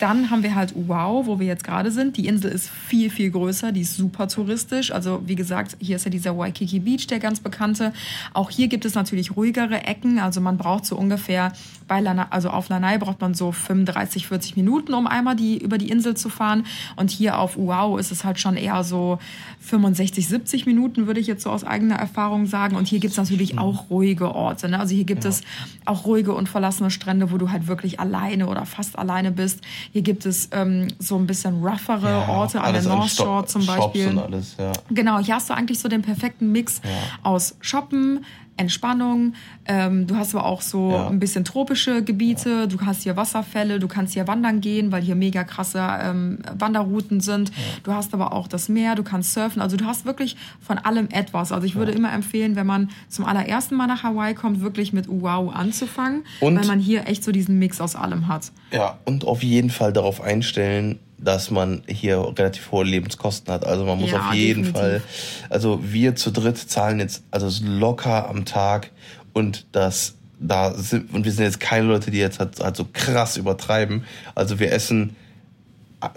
[0.00, 2.16] Dann haben wir halt Wow, wo wir jetzt gerade sind.
[2.16, 4.92] Die Insel ist viel, viel größer, die ist super touristisch.
[4.92, 7.92] Also wie gesagt, hier ist ja dieser Waikiki Beach, der ganz bekannte.
[8.32, 10.18] Auch hier gibt es natürlich ruhigere Ecken.
[10.18, 11.52] Also man braucht so ungefähr
[11.88, 15.78] bei Lanai, also auf Lanai braucht man so 35, 40 Minuten, um einmal die, über
[15.78, 16.64] die Insel zu fahren.
[16.96, 19.18] Und hier auf Wow ist es halt schon eher so
[19.60, 22.76] 65, 70 Minuten, würde ich jetzt so aus eigener Erfahrung sagen.
[22.76, 24.68] Und hier gibt es natürlich auch ruhige Orte.
[24.68, 24.78] Ne?
[24.78, 25.42] Also hier gibt es
[25.84, 29.60] auch ruhige und verlassene Strände, wo du halt wirklich alleine oder fast alleine bist.
[29.92, 33.78] Hier gibt es ähm, so ein bisschen roughere Orte an der North Shore zum Shops
[33.78, 34.08] Beispiel.
[34.08, 34.72] und alles, ja.
[34.90, 36.80] Genau, hier hast du eigentlich so den perfekten Mix
[37.22, 38.24] aus Shoppen,
[38.56, 39.34] Entspannung.
[39.66, 41.08] Ähm, du hast aber auch so Ja.
[41.08, 42.68] ein bisschen tropische Gebiete.
[42.68, 47.20] Du hast hier Wasserfälle, du kannst hier wandern gehen, weil hier mega krasse ähm, Wanderrouten
[47.20, 47.50] sind.
[47.82, 49.62] Du hast aber auch das Meer, du kannst surfen.
[49.62, 51.52] Also du hast wirklich von allem etwas.
[51.52, 55.06] Also ich würde immer empfehlen, wenn man zum allerersten Mal nach Hawaii kommt, wirklich mit
[55.08, 58.52] Wow anzufangen, Und- weil man hier echt so diesen Mix aus allem hat.
[58.72, 63.64] Ja, und auf jeden Fall darauf einstellen, dass man hier relativ hohe Lebenskosten hat.
[63.64, 64.80] Also man muss Ja, auf jeden definitiv.
[64.80, 65.02] Fall,
[65.48, 68.90] also wir zu dritt zahlen jetzt also locker am Tag
[69.32, 72.86] und das da sind und wir sind jetzt keine Leute, die jetzt halt, halt so
[72.92, 74.04] krass übertreiben.
[74.34, 75.14] Also wir essen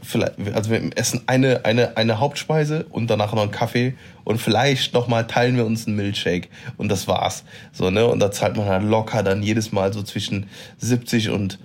[0.02, 4.96] vielleicht also wir essen eine eine eine Hauptspeise und danach noch einen Kaffee und vielleicht
[4.96, 7.44] noch mal teilen wir uns einen Milkshake und das war's.
[7.72, 8.08] So, ne?
[8.08, 10.48] Und da zahlt man halt locker dann jedes Mal so zwischen
[10.80, 11.60] 70 und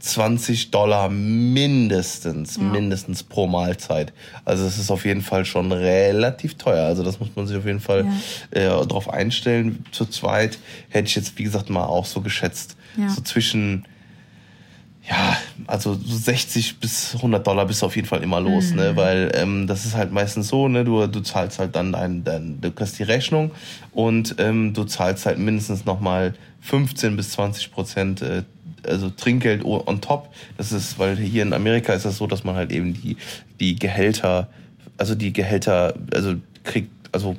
[0.00, 4.12] 120 Dollar mindestens, mindestens pro Mahlzeit.
[4.44, 6.86] Also es ist auf jeden Fall schon relativ teuer.
[6.86, 8.06] Also das muss man sich auf jeden Fall
[8.50, 9.84] äh, darauf einstellen.
[9.92, 10.58] Zu zweit
[10.90, 13.08] hätte ich jetzt, wie gesagt, mal auch so geschätzt, Ja.
[13.08, 13.84] so zwischen
[15.08, 15.36] ja,
[15.68, 18.76] also so 60 bis 100 Dollar bist du auf jeden Fall immer los, Mhm.
[18.76, 18.96] ne?
[18.96, 20.84] Weil ähm, das ist halt meistens so, ne?
[20.84, 23.52] Du, du zahlst halt dann dein, dein, du kriegst die Rechnung
[23.92, 28.42] und ähm, du zahlst halt mindestens nochmal 15 bis 20 Prozent äh,
[28.86, 30.28] also Trinkgeld on top.
[30.56, 33.16] Das ist, weil hier in Amerika ist das so, dass man halt eben die,
[33.60, 34.48] die Gehälter,
[34.96, 37.36] also die Gehälter, also kriegt, also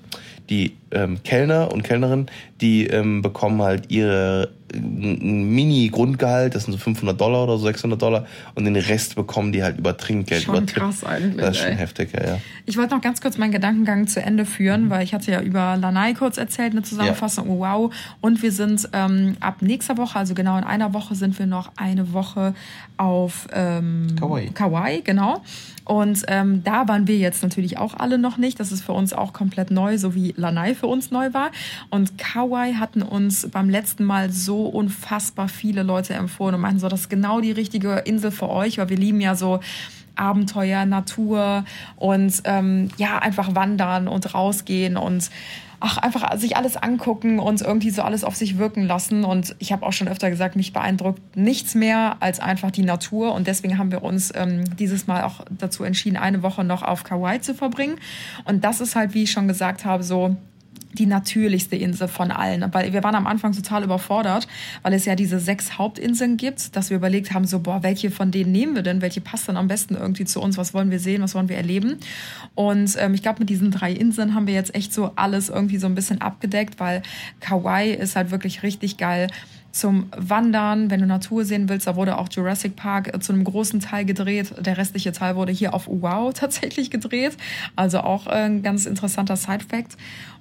[0.50, 2.28] die ähm, Kellner und Kellnerinnen,
[2.62, 8.02] die ähm, bekommen halt ihre äh, Mini-Grundgehalt, das sind so 500 Dollar oder so 600
[8.02, 10.44] Dollar und den Rest bekommen die halt über Trinkgeld.
[10.44, 10.78] Schon über Tipp.
[10.78, 11.78] krass eigentlich, Das ist schon ey.
[11.78, 12.38] heftig, ja, ja.
[12.66, 15.78] Ich wollte noch ganz kurz meinen Gedankengang zu Ende führen, weil ich hatte ja über
[15.78, 17.50] Lanai kurz erzählt, eine Zusammenfassung.
[17.50, 17.94] Oh, wow.
[18.22, 21.72] Und wir sind ähm, ab nächster Woche, also genau in einer Woche, sind wir noch
[21.76, 22.54] eine Woche
[22.98, 24.50] auf ähm, Kauai.
[24.54, 25.42] Kauai, genau.
[25.88, 28.60] Und ähm, da waren wir jetzt natürlich auch alle noch nicht.
[28.60, 31.52] Das ist für uns auch komplett neu, so wie Lanai für uns neu war.
[31.90, 36.88] Und Kauai hatten uns beim letzten Mal so unfassbar viele Leute empfohlen und meinten so,
[36.88, 39.60] das ist genau die richtige Insel für euch, weil wir lieben ja so
[40.16, 41.64] Abenteuer, Natur
[41.96, 45.30] und ähm, ja, einfach wandern und rausgehen und
[45.80, 49.24] ach, einfach sich alles angucken und irgendwie so alles auf sich wirken lassen.
[49.24, 53.34] Und ich habe auch schon öfter gesagt, mich beeindruckt nichts mehr als einfach die Natur.
[53.34, 57.04] Und deswegen haben wir uns ähm, dieses Mal auch dazu entschieden, eine Woche noch auf
[57.04, 57.98] Kauai zu verbringen.
[58.46, 60.36] Und das ist halt, wie ich schon gesagt habe, so
[60.94, 62.66] die natürlichste Insel von allen.
[62.74, 64.48] Weil wir waren am Anfang total überfordert,
[64.84, 68.32] weil es ja diese sechs Hauptinseln gibt, dass wir überlegt haben, so, boah, welche von
[68.32, 69.02] denen nehmen wir denn?
[69.02, 70.58] Welche passt dann am besten irgendwie zu uns?
[70.58, 71.22] Was wollen wir sehen?
[71.22, 71.98] Was wollen wir erleben?
[72.56, 75.78] Und ähm, ich glaube, mit diesen drei Inseln haben wir jetzt echt so alles irgendwie
[75.78, 77.02] so ein bisschen abgedeckt, weil
[77.40, 79.28] Kauai ist halt wirklich richtig geil
[79.78, 81.88] zum Wandern, wenn du Natur sehen willst.
[81.88, 84.54] Da wurde auch Jurassic Park äh, zu einem großen Teil gedreht.
[84.60, 87.38] Der restliche Teil wurde hier auf Wow tatsächlich gedreht.
[87.76, 89.98] Also auch äh, ein ganz interessanter Side-Fact.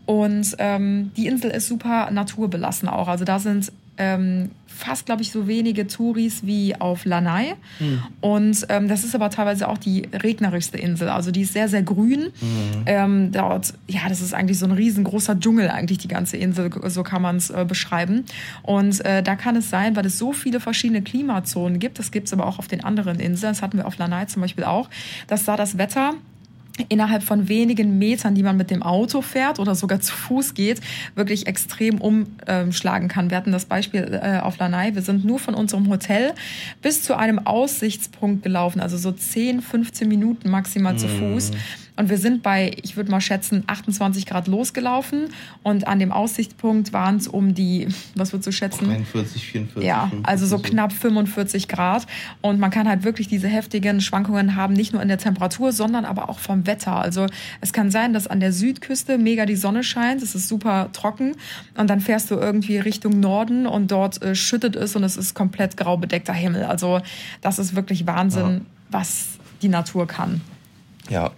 [0.07, 3.09] Und ähm, die Insel ist super naturbelassen auch.
[3.09, 7.55] Also da sind ähm, fast, glaube ich, so wenige Touris wie auf Lanai.
[7.79, 8.03] Hm.
[8.21, 11.09] Und ähm, das ist aber teilweise auch die regnerischste Insel.
[11.09, 12.27] Also die ist sehr, sehr grün.
[12.38, 12.83] Hm.
[12.85, 17.03] Ähm, dort, ja, das ist eigentlich so ein riesengroßer Dschungel, eigentlich die ganze Insel, so
[17.03, 18.25] kann man es äh, beschreiben.
[18.62, 22.27] Und äh, da kann es sein, weil es so viele verschiedene Klimazonen gibt, das gibt
[22.27, 24.90] es aber auch auf den anderen Inseln, das hatten wir auf Lanai zum Beispiel auch,
[25.27, 26.14] dass da das Wetter
[26.89, 30.81] innerhalb von wenigen Metern, die man mit dem Auto fährt oder sogar zu Fuß geht,
[31.15, 33.31] wirklich extrem umschlagen kann.
[33.31, 34.95] Wir hatten das Beispiel äh, auf Lanai.
[34.95, 36.33] Wir sind nur von unserem Hotel
[36.83, 41.53] bis zu einem Aussichtspunkt gelaufen, also so 10, 15 Minuten maximal zu Fuß.
[41.96, 45.30] Und wir sind bei, ich würde mal schätzen, 28 Grad losgelaufen.
[45.62, 48.90] Und an dem Aussichtspunkt waren es um die, was würdest du schätzen?
[48.90, 49.82] 41, 44.
[49.82, 52.06] Ja, 45, also so knapp 45 Grad.
[52.42, 56.04] Und man kann halt wirklich diese heftigen Schwankungen haben, nicht nur in der Temperatur, sondern
[56.04, 56.96] aber auch vom Wetter.
[56.96, 57.26] Also
[57.61, 61.32] es kann sein, dass an der Südküste mega die Sonne scheint, es ist super trocken
[61.76, 65.35] und dann fährst du irgendwie Richtung Norden und dort äh, schüttet es und es ist
[65.35, 66.64] komplett grau bedeckter Himmel.
[66.64, 67.00] Also
[67.40, 68.61] das ist wirklich Wahnsinn, Ja.
[68.90, 69.26] was
[69.62, 70.40] die Natur kann.
[71.11, 71.31] Ja.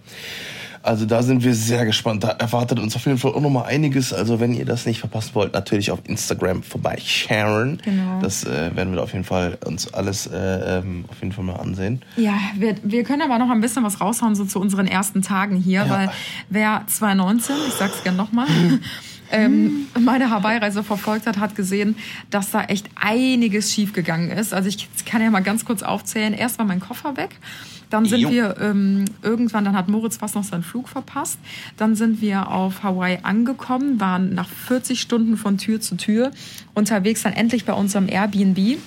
[0.81, 2.23] Also da sind wir sehr gespannt.
[2.23, 4.13] Da erwartet uns auf jeden Fall auch noch mal einiges.
[4.13, 7.81] Also wenn ihr das nicht verpassen wollt, natürlich auf Instagram vorbeishauen.
[7.83, 8.21] Genau.
[8.21, 10.37] Das äh, werden wir auf jeden Fall uns alles äh,
[10.79, 12.01] ähm, auf jeden Fall mal ansehen.
[12.15, 15.57] Ja, wir, wir können aber noch ein bisschen was raushauen so zu unseren ersten Tagen
[15.57, 15.89] hier, Ja.
[15.89, 16.11] weil
[16.49, 18.47] wer 2019, ich sag's gern nochmal,
[19.31, 21.95] ähm, meine Hawaii-Reise verfolgt hat, hat gesehen,
[22.29, 24.53] dass da echt einiges schiefgegangen ist.
[24.53, 26.33] Also ich kann ja mal ganz kurz aufzählen.
[26.33, 27.37] Erst war mein Koffer weg.
[27.89, 28.29] Dann sind Jo.
[28.29, 31.39] wir ähm, irgendwann, dann hat Moritz fast noch seinen Flug verpasst.
[31.77, 36.31] Dann sind wir auf Hawaii angekommen, waren nach 40 Stunden von Tür zu Tür
[36.75, 38.77] unterwegs, dann endlich bei unserem Airbnb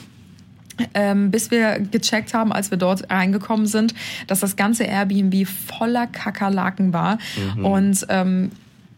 [0.94, 3.94] ähm, bis wir gecheckt haben, als wir dort reingekommen sind,
[4.26, 7.18] dass das ganze Airbnb voller Kakerlaken war.
[7.62, 8.50] Und ähm,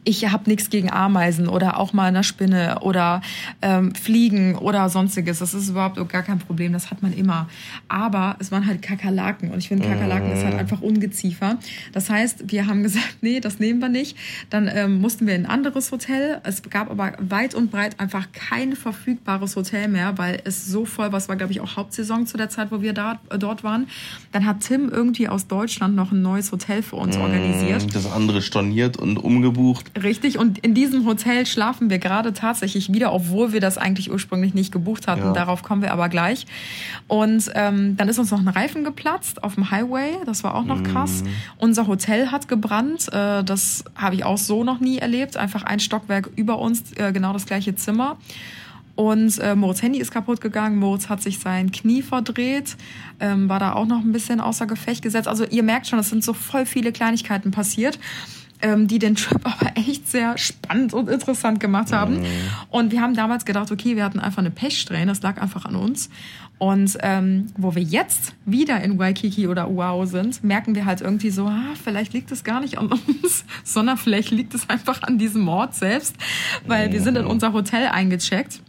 [0.04, 3.22] ich habe nichts gegen Ameisen oder auch mal eine Spinne oder
[3.62, 5.38] ähm, Fliegen oder sonstiges.
[5.38, 7.48] Das ist überhaupt gar kein Problem, das hat man immer.
[7.88, 11.58] Aber es waren halt Kakerlaken und ich finde, Kakerlaken ist halt einfach Ungeziefer.
[11.92, 14.16] Das heißt, wir haben gesagt, nee, das nehmen wir nicht.
[14.50, 16.40] Dann ähm, mussten wir in ein anderes Hotel.
[16.44, 21.12] Es gab aber weit und breit einfach kein verfügbares Hotel mehr, weil es so voll
[21.12, 21.18] war.
[21.18, 23.86] Es war, glaube ich, auch Hauptsaison zu der Zeit, wo wir da, äh, dort waren.
[24.32, 27.94] Dann hat Tim irgendwie aus Deutschland noch ein neues Hotel für uns organisiert.
[27.94, 29.93] Das andere storniert und umgebucht.
[30.02, 34.52] Richtig, und in diesem Hotel schlafen wir gerade tatsächlich wieder, obwohl wir das eigentlich ursprünglich
[34.52, 35.26] nicht gebucht hatten.
[35.26, 35.32] Ja.
[35.32, 36.46] Darauf kommen wir aber gleich.
[37.06, 40.16] Und ähm, dann ist uns noch ein Reifen geplatzt auf dem Highway.
[40.26, 41.22] Das war auch noch krass.
[41.58, 43.06] Unser Hotel hat gebrannt.
[43.12, 45.36] Äh, das habe ich auch so noch nie erlebt.
[45.36, 48.16] Einfach ein Stockwerk über uns, äh, genau das gleiche Zimmer.
[48.96, 50.78] Und äh, Moritz Handy ist kaputt gegangen.
[50.78, 52.76] Moritz hat sich sein Knie verdreht,
[53.18, 55.26] ähm, war da auch noch ein bisschen außer Gefecht gesetzt.
[55.26, 57.98] Also ihr merkt schon, es sind so voll viele Kleinigkeiten passiert,
[58.62, 62.24] ähm, die den Trip aber echt sehr spannend und interessant gemacht haben.
[62.70, 65.76] Und wir haben damals gedacht, okay, wir hatten einfach eine Pechsträhne, das lag einfach an
[65.76, 66.10] uns.
[66.58, 71.30] Und ähm, wo wir jetzt wieder in Waikiki oder Oahu sind, merken wir halt irgendwie
[71.30, 75.18] so, ah, vielleicht liegt es gar nicht an uns, sondern vielleicht liegt es einfach an
[75.18, 76.16] diesem Mord selbst,
[76.66, 78.60] weil wir sind in unser Hotel eingecheckt.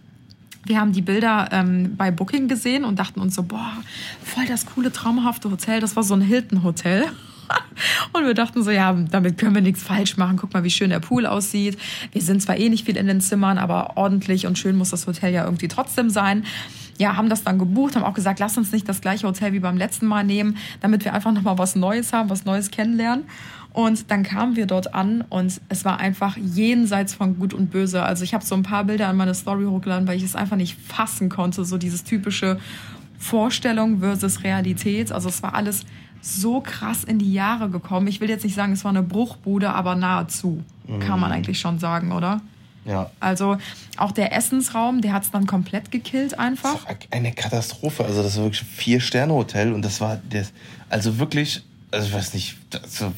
[0.65, 3.71] Wir haben die Bilder ähm, bei Booking gesehen und dachten uns so, boah,
[4.24, 5.80] voll das coole, traumhafte Hotel.
[5.80, 7.06] Das war so ein Hilton-Hotel.
[8.13, 10.38] Und wir dachten so, ja, damit können wir nichts falsch machen.
[10.38, 11.77] Guck mal, wie schön der Pool aussieht.
[12.12, 15.08] Wir sind zwar eh nicht viel in den Zimmern, aber ordentlich und schön muss das
[15.08, 16.45] Hotel ja irgendwie trotzdem sein.
[16.97, 19.60] Ja, haben das dann gebucht, haben auch gesagt, lass uns nicht das gleiche Hotel wie
[19.60, 23.25] beim letzten Mal nehmen, damit wir einfach nochmal was Neues haben, was Neues kennenlernen.
[23.73, 28.03] Und dann kamen wir dort an und es war einfach jenseits von Gut und Böse.
[28.03, 30.55] Also ich habe so ein paar Bilder an meine Story hochgeladen, weil ich es einfach
[30.55, 31.65] nicht fassen konnte.
[31.65, 32.58] So dieses typische
[33.17, 35.12] Vorstellung versus Realität.
[35.12, 35.86] Also es war alles
[36.25, 38.07] so krass in die Jahre gekommen.
[38.07, 40.63] Ich will jetzt nicht sagen, es war eine Bruchbude, aber nahezu.
[40.99, 42.41] Kann man eigentlich schon sagen, oder?
[42.85, 43.09] Ja.
[43.19, 43.57] Also
[43.97, 46.73] auch der Essensraum, der hat es dann komplett gekillt einfach.
[46.75, 48.05] Das war eine Katastrophe.
[48.05, 50.51] Also das war wirklich ein Vier-Sterne-Hotel und das war das,
[50.89, 52.55] also wirklich, also ich weiß nicht,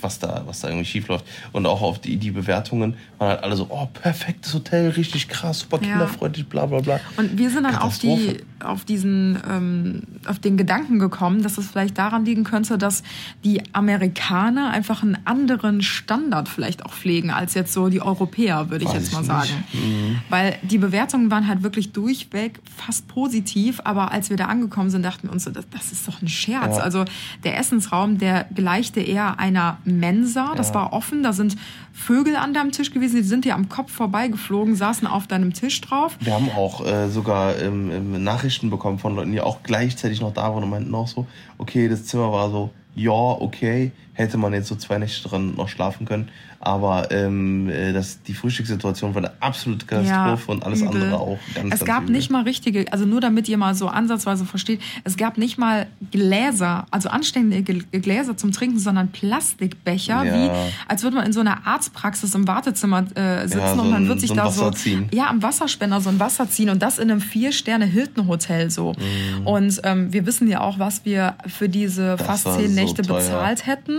[0.01, 1.25] was da, was da irgendwie schief läuft.
[1.51, 5.59] Und auch auf die, die Bewertungen waren halt alle so, oh, perfektes Hotel, richtig krass,
[5.59, 5.89] super Ja.
[5.91, 6.99] kinderfreundlich, bla bla bla.
[7.17, 8.37] Und wir sind dann auf die.
[8.63, 13.03] Auf diesen, ähm, auf den Gedanken gekommen, dass es vielleicht daran liegen könnte, dass
[13.43, 18.85] die Amerikaner einfach einen anderen Standard vielleicht auch pflegen als jetzt so die Europäer, würde
[18.85, 19.49] ich Weiß jetzt mal sagen.
[19.73, 20.17] Mhm.
[20.29, 25.03] Weil die Bewertungen waren halt wirklich durchweg fast positiv, aber als wir da angekommen sind,
[25.03, 26.77] dachten wir uns so, das, das ist doch ein Scherz.
[26.77, 26.83] Ja.
[26.83, 27.05] Also
[27.43, 30.75] der Essensraum, der gleichte eher einer Mensa, das Ja.
[30.75, 31.55] war offen, da sind
[31.97, 35.81] Vögel an deinem Tisch gewesen, die sind dir am Kopf vorbeigeflogen, saßen auf deinem Tisch
[35.81, 36.15] drauf.
[36.19, 40.31] Wir haben auch äh, sogar ähm, ähm, Nachrichten bekommen von Leuten, die auch gleichzeitig noch
[40.31, 41.25] da waren und meinten auch so,
[41.57, 45.69] okay, das Zimmer war so, ja, okay, hätte man jetzt so zwei Nächte dran noch
[45.69, 46.29] schlafen können.
[46.59, 50.95] Aber ähm, äh, das, die Frühstückssituation war eine absolute Katastrophe und alles übel.
[51.03, 52.15] andere auch ganz, Es ganz gab übel.
[52.15, 55.85] nicht mal richtige, also nur damit ihr mal so ansatzweise versteht, es gab nicht mal
[56.11, 60.33] Gläser, also anständige Gl- Gläser zum Trinken, sondern Plastikbecher, Ja.
[60.33, 60.49] wie
[60.87, 64.07] als würde man in so einer Arztpraxis im Wartezimmer äh, sitzen Ja, so und man
[64.07, 65.09] wird sich so da Wasser so ziehen.
[65.13, 68.71] ja am Wasserspender so ein Wasser ziehen und das in einem vier Sterne Hilton Hotel
[68.71, 68.93] so.
[68.93, 69.45] Mhm.
[69.45, 73.01] Und ähm, wir wissen ja auch, was wir für diese Das fast zehn so Nächte
[73.03, 73.17] teuer.
[73.17, 73.97] bezahlt hätten.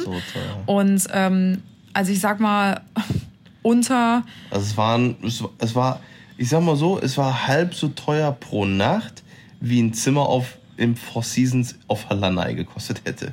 [0.66, 2.80] Und ähm, also ich sag mal
[3.62, 6.00] unter Also es waren, es, es war,
[6.36, 9.22] ich sag mal so, es war halb so teuer pro Nacht,
[9.60, 13.32] wie ein Zimmer auf im Four Seasons auf Halanai gekostet hätte.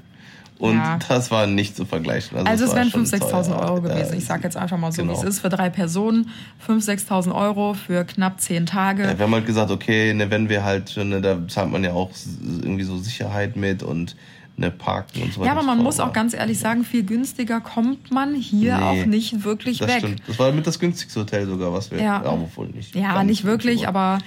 [0.57, 0.97] Und Ja.
[1.09, 2.37] das war nicht zu vergleichen.
[2.47, 3.59] Also es war wären schon 5.000, 6.000 teuer.
[3.59, 4.11] Euro gewesen.
[4.13, 5.19] Ja, Ich sag jetzt einfach mal so, wie genau.
[5.19, 5.39] es ist.
[5.41, 6.29] Für drei Personen
[6.65, 9.03] 5.000, 6.000 Euro für knapp 10 Tage.
[9.03, 11.91] Ja, wir haben halt gesagt, okay, ne, wenn wir halt, ne, da zahlt man ja
[11.91, 12.09] auch
[12.61, 14.15] irgendwie so Sicherheit mit und
[14.57, 15.47] ne Parken und so weiter.
[15.51, 18.83] Ja, aber man muss war- auch ganz ehrlich sagen, viel günstiger kommt man hier Nee,
[18.83, 19.97] auch nicht wirklich das weg.
[19.99, 20.21] Stimmt.
[20.27, 22.01] Das war mit das günstigste Hotel sogar, was wir.
[22.01, 22.23] Ja.
[22.25, 22.95] obwohl nicht.
[22.95, 23.87] Ja, nicht wirklich, so.
[23.87, 24.19] aber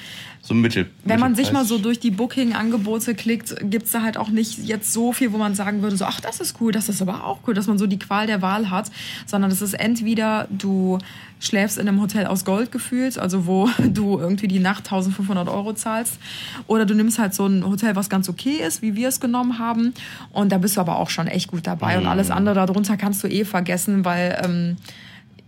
[0.43, 0.91] So mittel.
[1.05, 4.93] wenn man sich mal so durch die Booking-Angebote klickt, gibt's da halt auch nicht jetzt
[4.93, 7.41] so viel, wo man sagen würde, so, ach, das ist cool, das ist aber auch
[7.47, 8.91] cool, dass man so die Qual der Wahl hat,
[9.27, 10.99] sondern es ist entweder du
[11.41, 15.73] schläfst in einem Hotel aus Gold gefühlt, also wo du irgendwie die Nacht 1500 Euro
[15.73, 16.19] zahlst,
[16.67, 19.59] oder du nimmst halt so ein Hotel, was ganz okay ist, wie wir es genommen
[19.59, 19.95] haben,
[20.33, 22.09] und da bist du aber auch schon echt gut dabei und Mhm.
[22.11, 24.77] alles andere darunter kannst du eh vergessen, weil ähm,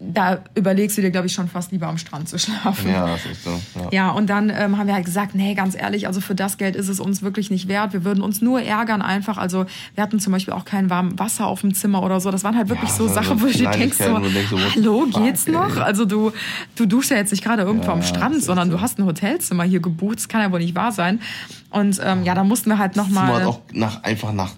[0.03, 2.91] da überlegst du dir, glaube ich, schon fast lieber am Strand zu schlafen.
[2.91, 3.51] Ja, das ist so.
[3.75, 3.89] Ja.
[3.93, 6.75] Ja, und dann ähm, haben wir halt gesagt, nee, ganz ehrlich, also für das Geld
[6.75, 7.93] ist es uns wirklich nicht wert.
[7.93, 9.37] Wir würden uns nur ärgern einfach.
[9.37, 12.31] Also wir hatten zum Beispiel auch kein warmes Wasser auf dem Zimmer oder so.
[12.31, 15.47] Das waren halt wirklich Ja, so Sachen, wo du denkst, so, du denkst hallo, geht's
[15.47, 15.53] ey?
[15.53, 15.77] noch?
[15.77, 16.33] Also du,
[16.77, 18.79] du duschst ja jetzt nicht gerade irgendwo Ja, am Strand, sondern so.
[18.79, 20.17] du hast ein Hotelzimmer hier gebucht.
[20.17, 21.21] Das kann ja wohl nicht wahr sein.
[21.69, 23.45] Und ähm, ja, da mussten wir halt nochmal...
[23.45, 24.53] auch nach, einfach nach,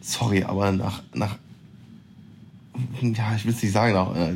[0.00, 1.36] sorry, aber nach, nach,
[3.02, 4.34] ja, ich will es nicht sagen, nach, äh,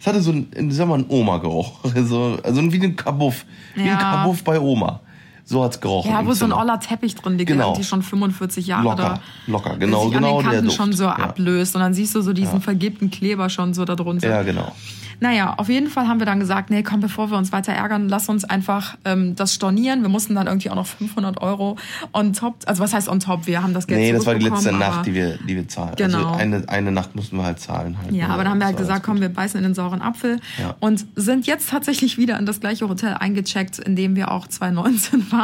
[0.00, 1.80] es hatte so einen, sag mal, einen Oma-Geruch.
[2.04, 3.44] So, also wie ein Kabuff.
[3.74, 3.96] Wie ein Ja.
[3.96, 5.00] Kabuff bei Oma.
[5.48, 6.10] So hat's gerochen.
[6.10, 7.58] Ja, wo so ein oller Teppich drin liegt, Genau.
[7.60, 10.64] der irgendwie schon 45 Jahre Locker, da locker, genau, sich genau an den der Kanten
[10.66, 10.76] Duft.
[10.76, 11.12] schon so Ja.
[11.16, 11.74] ablöst.
[11.76, 14.28] Und dann siehst du so diesen vergilbten Kleber schon so da drunter.
[14.28, 14.72] Ja, genau.
[15.18, 18.06] Naja, auf jeden Fall haben wir dann gesagt, nee, komm, bevor wir uns weiter ärgern,
[18.10, 20.02] lass uns einfach ähm, das stornieren.
[20.02, 21.76] Wir mussten dann irgendwie auch noch 500 Euro
[22.12, 23.46] on top, also was heißt on top?
[23.46, 25.94] Wir haben das Geld Nee, das war die letzte Nacht, die wir, die wir zahlen.
[25.96, 26.18] Genau.
[26.18, 27.96] Also eine, eine Nacht mussten wir halt zahlen.
[28.02, 28.12] Halt.
[28.12, 30.74] Ja, aber dann haben wir halt gesagt, komm, wir beißen in den sauren Apfel Ja.
[30.80, 35.32] und sind jetzt tatsächlich wieder in das gleiche Hotel eingecheckt, in dem wir auch 2019
[35.32, 35.35] waren.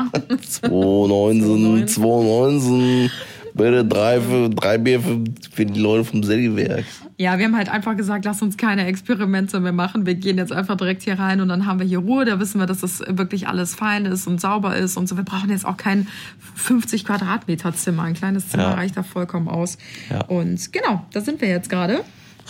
[0.48, 3.10] 2019, 2019.
[3.54, 5.22] Bitte drei, für, drei Bier für,
[5.54, 6.84] für die Leute vom Sägewerk.
[7.18, 10.06] Ja, wir haben halt einfach gesagt, lass uns keine Experimente mehr machen.
[10.06, 12.24] Wir gehen jetzt einfach direkt hier rein und dann haben wir hier Ruhe.
[12.24, 15.18] Da wissen wir, dass das wirklich alles fein ist und sauber ist und so.
[15.18, 16.08] Wir brauchen jetzt auch kein
[16.54, 18.04] 50 Quadratmeter Zimmer.
[18.04, 18.72] Ein kleines Zimmer Ja.
[18.74, 19.76] reicht da vollkommen aus.
[20.08, 20.24] Ja.
[20.24, 22.00] Und genau, da sind wir jetzt gerade.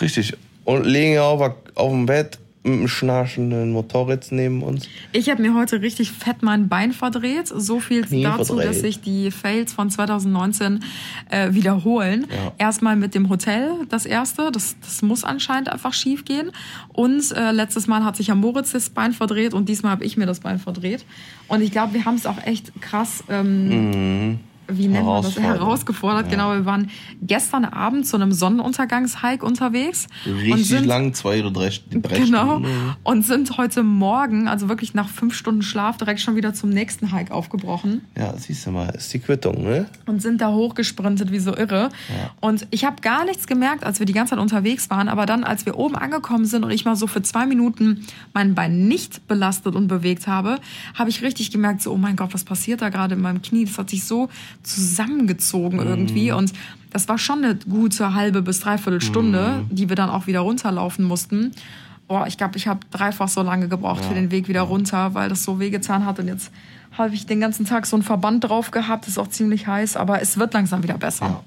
[0.00, 0.34] Richtig.
[0.64, 1.40] Und liegen auf,
[1.74, 4.88] auf dem Bett mit einem schnarchenden Motorrad neben uns.
[5.12, 7.48] Ich habe mir heute richtig fett mein Bein verdreht.
[7.48, 8.68] So viel Knie dazu, verdreht.
[8.68, 10.84] dass sich die Fails von 2019
[11.30, 12.26] äh, wiederholen.
[12.30, 12.52] Ja.
[12.58, 14.52] Erstmal mit dem Hotel, das erste.
[14.52, 16.52] Das, das muss anscheinend einfach schief gehen.
[16.92, 20.16] Und äh, letztes Mal hat sich ja Moritz das Bein verdreht und diesmal habe ich
[20.16, 21.04] mir das Bein verdreht.
[21.48, 23.24] Und ich glaube, wir haben es auch echt krass.
[23.28, 25.36] Ähm, wie nennt man das?
[25.38, 26.26] Herausgefordert.
[26.26, 26.30] Ja.
[26.32, 26.52] genau.
[26.52, 26.90] Wir waren
[27.22, 30.06] gestern Abend zu einem Sonnenuntergangshike unterwegs.
[30.26, 32.58] und Richtig sind lang, zwei oder drei, drei Genau.
[32.58, 32.94] Stunden.
[33.02, 37.12] Und sind heute Morgen, also wirklich nach fünf Stunden Schlaf, direkt schon wieder zum nächsten
[37.12, 39.86] Hike aufgebrochen Ja, siehst du mal, ist die Quittung, ne?
[40.06, 41.90] und sind da hochgesprintet wie so irre.
[42.40, 45.44] Und ich habe gar nichts gemerkt, als wir die ganze Zeit unterwegs waren, aber dann,
[45.44, 49.26] als wir oben angekommen sind und ich mal so für zwei Minuten mein Bein nicht
[49.28, 50.58] belastet und bewegt habe,
[50.94, 53.64] habe ich richtig gemerkt, so, oh mein Gott, was passiert da gerade in meinem Knie?
[53.64, 54.28] Das hat sich so
[54.62, 56.32] zusammengezogen irgendwie.
[56.32, 56.52] Und
[56.90, 61.04] das war schon eine gute halbe bis dreiviertel Stunde, die wir dann auch wieder runterlaufen
[61.04, 61.52] mussten.
[62.08, 65.28] Boah, ich glaube, ich habe dreifach so lange gebraucht für den Weg wieder runter, weil
[65.28, 66.18] das so wehgetan hat.
[66.18, 66.50] Und jetzt
[66.98, 70.20] habe ich den ganzen Tag so einen Verband drauf gehabt, ist auch ziemlich heiß, aber
[70.20, 71.42] es wird langsam wieder besser.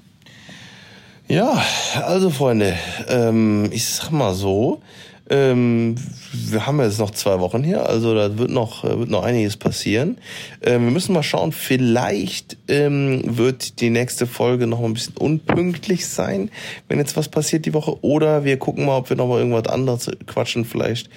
[1.28, 1.62] Ja,
[2.06, 4.82] also Freunde, ähm, ich sag mal so,
[5.30, 5.96] ähm,
[6.34, 9.58] wir haben jetzt noch zwei Wochen hier, also da wird noch, äh, wird noch einiges
[9.58, 10.18] passieren.
[10.62, 16.08] Ähm, wir müssen mal schauen, vielleicht ähm, wird die nächste Folge noch ein bisschen unpünktlich
[16.08, 16.52] sein,
[16.88, 18.04] wenn jetzt was passiert die Woche.
[18.04, 21.10] Oder wir gucken mal, ob wir noch mal irgendwas anderes quatschen, vielleicht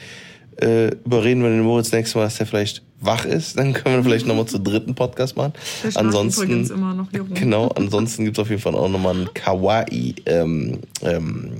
[0.61, 3.59] äh, überreden wir den Moritz nächstes Mal, dass der vielleicht wach ist.
[3.59, 5.53] Dann können wir vielleicht noch mal zu dritten Podcast machen.
[5.85, 7.35] Der Ansonsten immer noch hier rum.
[7.35, 11.51] Genau, ansonsten gibt's auf jeden Fall auch nochmal ein Kawaii ähm, ähm,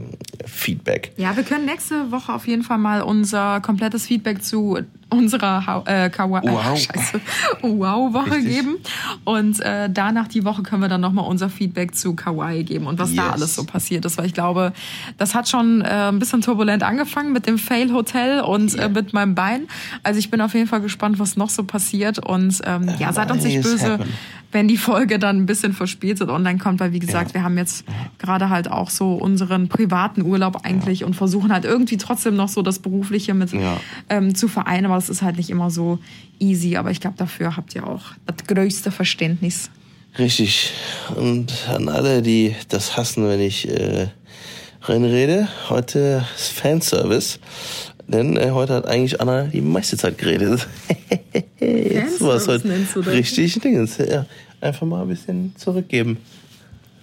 [0.47, 1.13] Feedback.
[1.17, 4.79] Ja, wir können nächste Woche auf jeden Fall mal unser komplettes Feedback zu
[5.11, 6.79] unserer ha äh, Kawa äh, Wow.
[6.79, 7.21] Scheiße.
[7.63, 8.57] Wow-Woche Richtig.
[8.57, 8.77] geben.
[9.25, 12.99] Und äh, danach die Woche können wir dann nochmal unser Feedback zu Kawaii geben und
[12.99, 13.33] was da Yes.
[13.33, 14.19] alles so passiert ist.
[14.19, 14.73] Weil ich glaube,
[15.17, 19.35] das hat schon äh, ein bisschen turbulent angefangen mit dem Fail-Hotel und äh, mit meinem
[19.35, 19.63] Bein.
[20.03, 22.19] Also ich bin auf jeden Fall gespannt, was noch so passiert.
[22.19, 24.13] Und ähm, ja, seid uns nicht böse, happen.
[24.51, 27.35] Wenn die Folge dann ein bisschen verspätet online kommt, weil wie gesagt, Ja.
[27.35, 27.85] wir haben jetzt
[28.19, 32.63] gerade halt auch so unseren privaten Urlaub eigentlich und versuchen halt irgendwie trotzdem noch so
[32.63, 33.79] das Berufliche mit Ja.
[34.09, 35.99] ähm, zu vereinen, aber es ist halt nicht immer so
[36.39, 36.77] easy.
[36.77, 39.71] Aber ich glaube, dafür habt ihr auch das größte Verständnis.
[40.19, 40.73] Richtig.
[41.15, 44.09] Und an alle, die das hassen, wenn ich äh,
[44.83, 47.39] reinrede, heute ist Fanservice.
[48.09, 50.67] Denn äh, heute hat eigentlich Anna die meiste Zeit geredet.
[51.61, 52.69] Jetzt war es heute
[53.07, 53.99] richtig Dingens.
[53.99, 54.25] Ja,
[54.61, 56.17] einfach mal ein bisschen zurückgeben.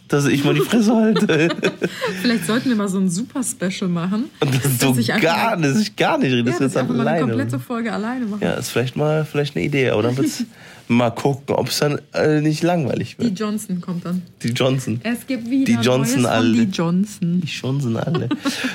[0.07, 1.49] Dass ich mal die Fresse halte.
[2.21, 4.25] Vielleicht sollten wir mal so ein super Special machen.
[4.39, 6.49] Und das du Dass ich gar, mal- dass ich gar nicht rede.
[6.51, 7.27] Ja, Das ist einfach mal eine alleine.
[7.33, 8.41] komplette Folge alleine machen.
[8.43, 10.43] Ja, ist vielleicht mal vielleicht eine Idee, aber dann wird's
[10.87, 13.39] mal gucken, ob es dann äh, nicht langweilig Die wird.
[13.39, 14.21] Johnson kommt dann.
[14.43, 15.01] Die Johnson.
[15.01, 16.53] Es gibt wieder Die Johnson Neues alle.
[16.53, 17.41] die Johnson.
[17.41, 18.29] Die Johnson alle.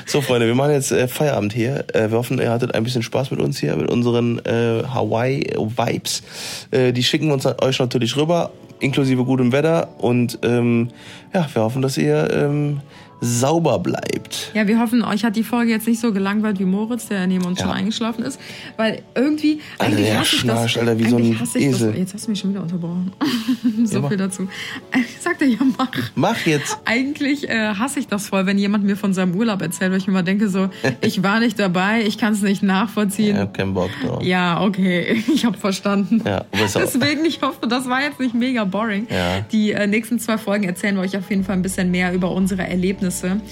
[0.05, 1.85] So, Freunde, wir machen jetzt äh, Feierabend hier.
[1.93, 6.23] Äh, wir hoffen, ihr hattet ein bisschen Spaß mit uns hier, mit unseren äh, Hawaii-Vibes.
[6.71, 8.51] Äh, die schicken wir uns euch natürlich rüber,
[8.81, 9.89] inklusive gutem Wetter.
[9.97, 10.89] Und ähm,
[11.33, 12.81] ja, wir hoffen, dass ihr ähm,
[13.23, 14.51] sauber bleibt.
[14.55, 17.45] Ja, wir hoffen, euch hat die Folge jetzt nicht so gelangweilt wie Moritz, der neben
[17.45, 17.67] uns Ja.
[17.67, 18.39] schon eingeschlafen ist.
[18.77, 20.77] Weil irgendwie, Alter, eigentlich hasse ich das.
[20.77, 21.89] Alter, wie so ein ich Esel.
[21.91, 23.11] Das, jetzt hast du mich schon wieder unterbrochen.
[23.85, 24.47] so Ja, viel dazu.
[25.21, 25.91] Sagt er ja, mach.
[26.15, 26.79] Mach jetzt.
[26.85, 30.07] Eigentlich äh, hasse ich das voll, wenn jemand mir von seinem Urlaub erzählt, weil ich
[30.07, 30.69] mir immer denke so,
[31.01, 33.37] ich war nicht dabei, ich kann es nicht Ich nachvollziehen.
[33.37, 34.23] hab keinen Bock drauf.
[34.23, 36.23] Ja, okay, ich habe verstanden.
[36.25, 39.05] Ja, Deswegen, ich hoffe, das war jetzt nicht mega boring.
[39.11, 39.41] Ja.
[39.51, 42.31] Die äh, nächsten zwei Folgen erzählen wir euch auf jeden Fall ein bisschen mehr über
[42.31, 43.10] unsere Erlebnisse.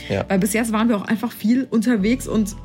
[0.10, 0.26] Ja.
[0.28, 2.56] Weil bis jetzt waren wir auch einfach viel unterwegs und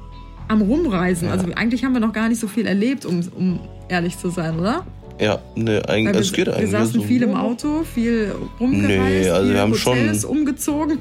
[0.49, 1.29] am Rumreisen.
[1.31, 4.59] Also eigentlich haben wir noch gar nicht so viel erlebt, um, um ehrlich zu sein,
[4.59, 4.85] oder?
[5.21, 6.71] Ja, ne, eigentlich, Weil es wir, geht wir eigentlich.
[6.73, 7.03] saßen so.
[7.07, 10.99] viel im Auto, viel rumgereist, Nee, also wir haben schon- Hotels umgezogen.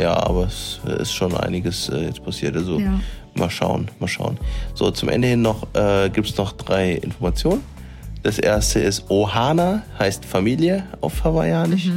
[0.00, 2.56] Ja, aber es ist schon einiges äh, jetzt passiert.
[2.56, 3.00] Also Ja.
[3.34, 4.38] mal schauen, mal schauen.
[4.74, 7.62] So, zum Ende hin noch äh, gibt es noch drei Informationen.
[8.22, 11.90] Das erste ist Ohana, heißt Familie auf Hawaiianisch.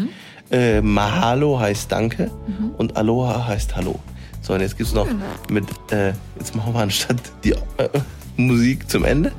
[0.52, 2.32] Äh, Mahalo heißt Danke
[2.78, 4.00] und Aloha heißt Hallo.
[4.42, 5.08] So, und jetzt gibt's noch
[5.50, 7.90] mit, äh, jetzt machen wir anstatt die äh,
[8.38, 9.32] Musik zum Ende,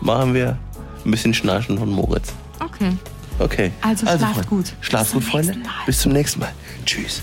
[0.00, 0.58] machen wir
[1.04, 2.32] ein bisschen Schnarchen von Moritz.
[2.60, 2.92] Okay.
[3.38, 3.72] Okay.
[3.82, 4.72] Also schlaft Freunde, gut.
[4.80, 5.56] Schlaft gut, Freunde.
[5.86, 6.52] Bis zum nächsten Mal.
[6.84, 7.22] Tschüss.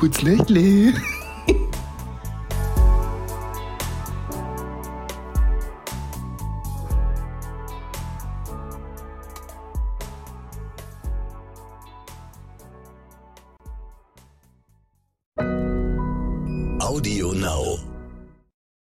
[0.00, 0.22] Gutes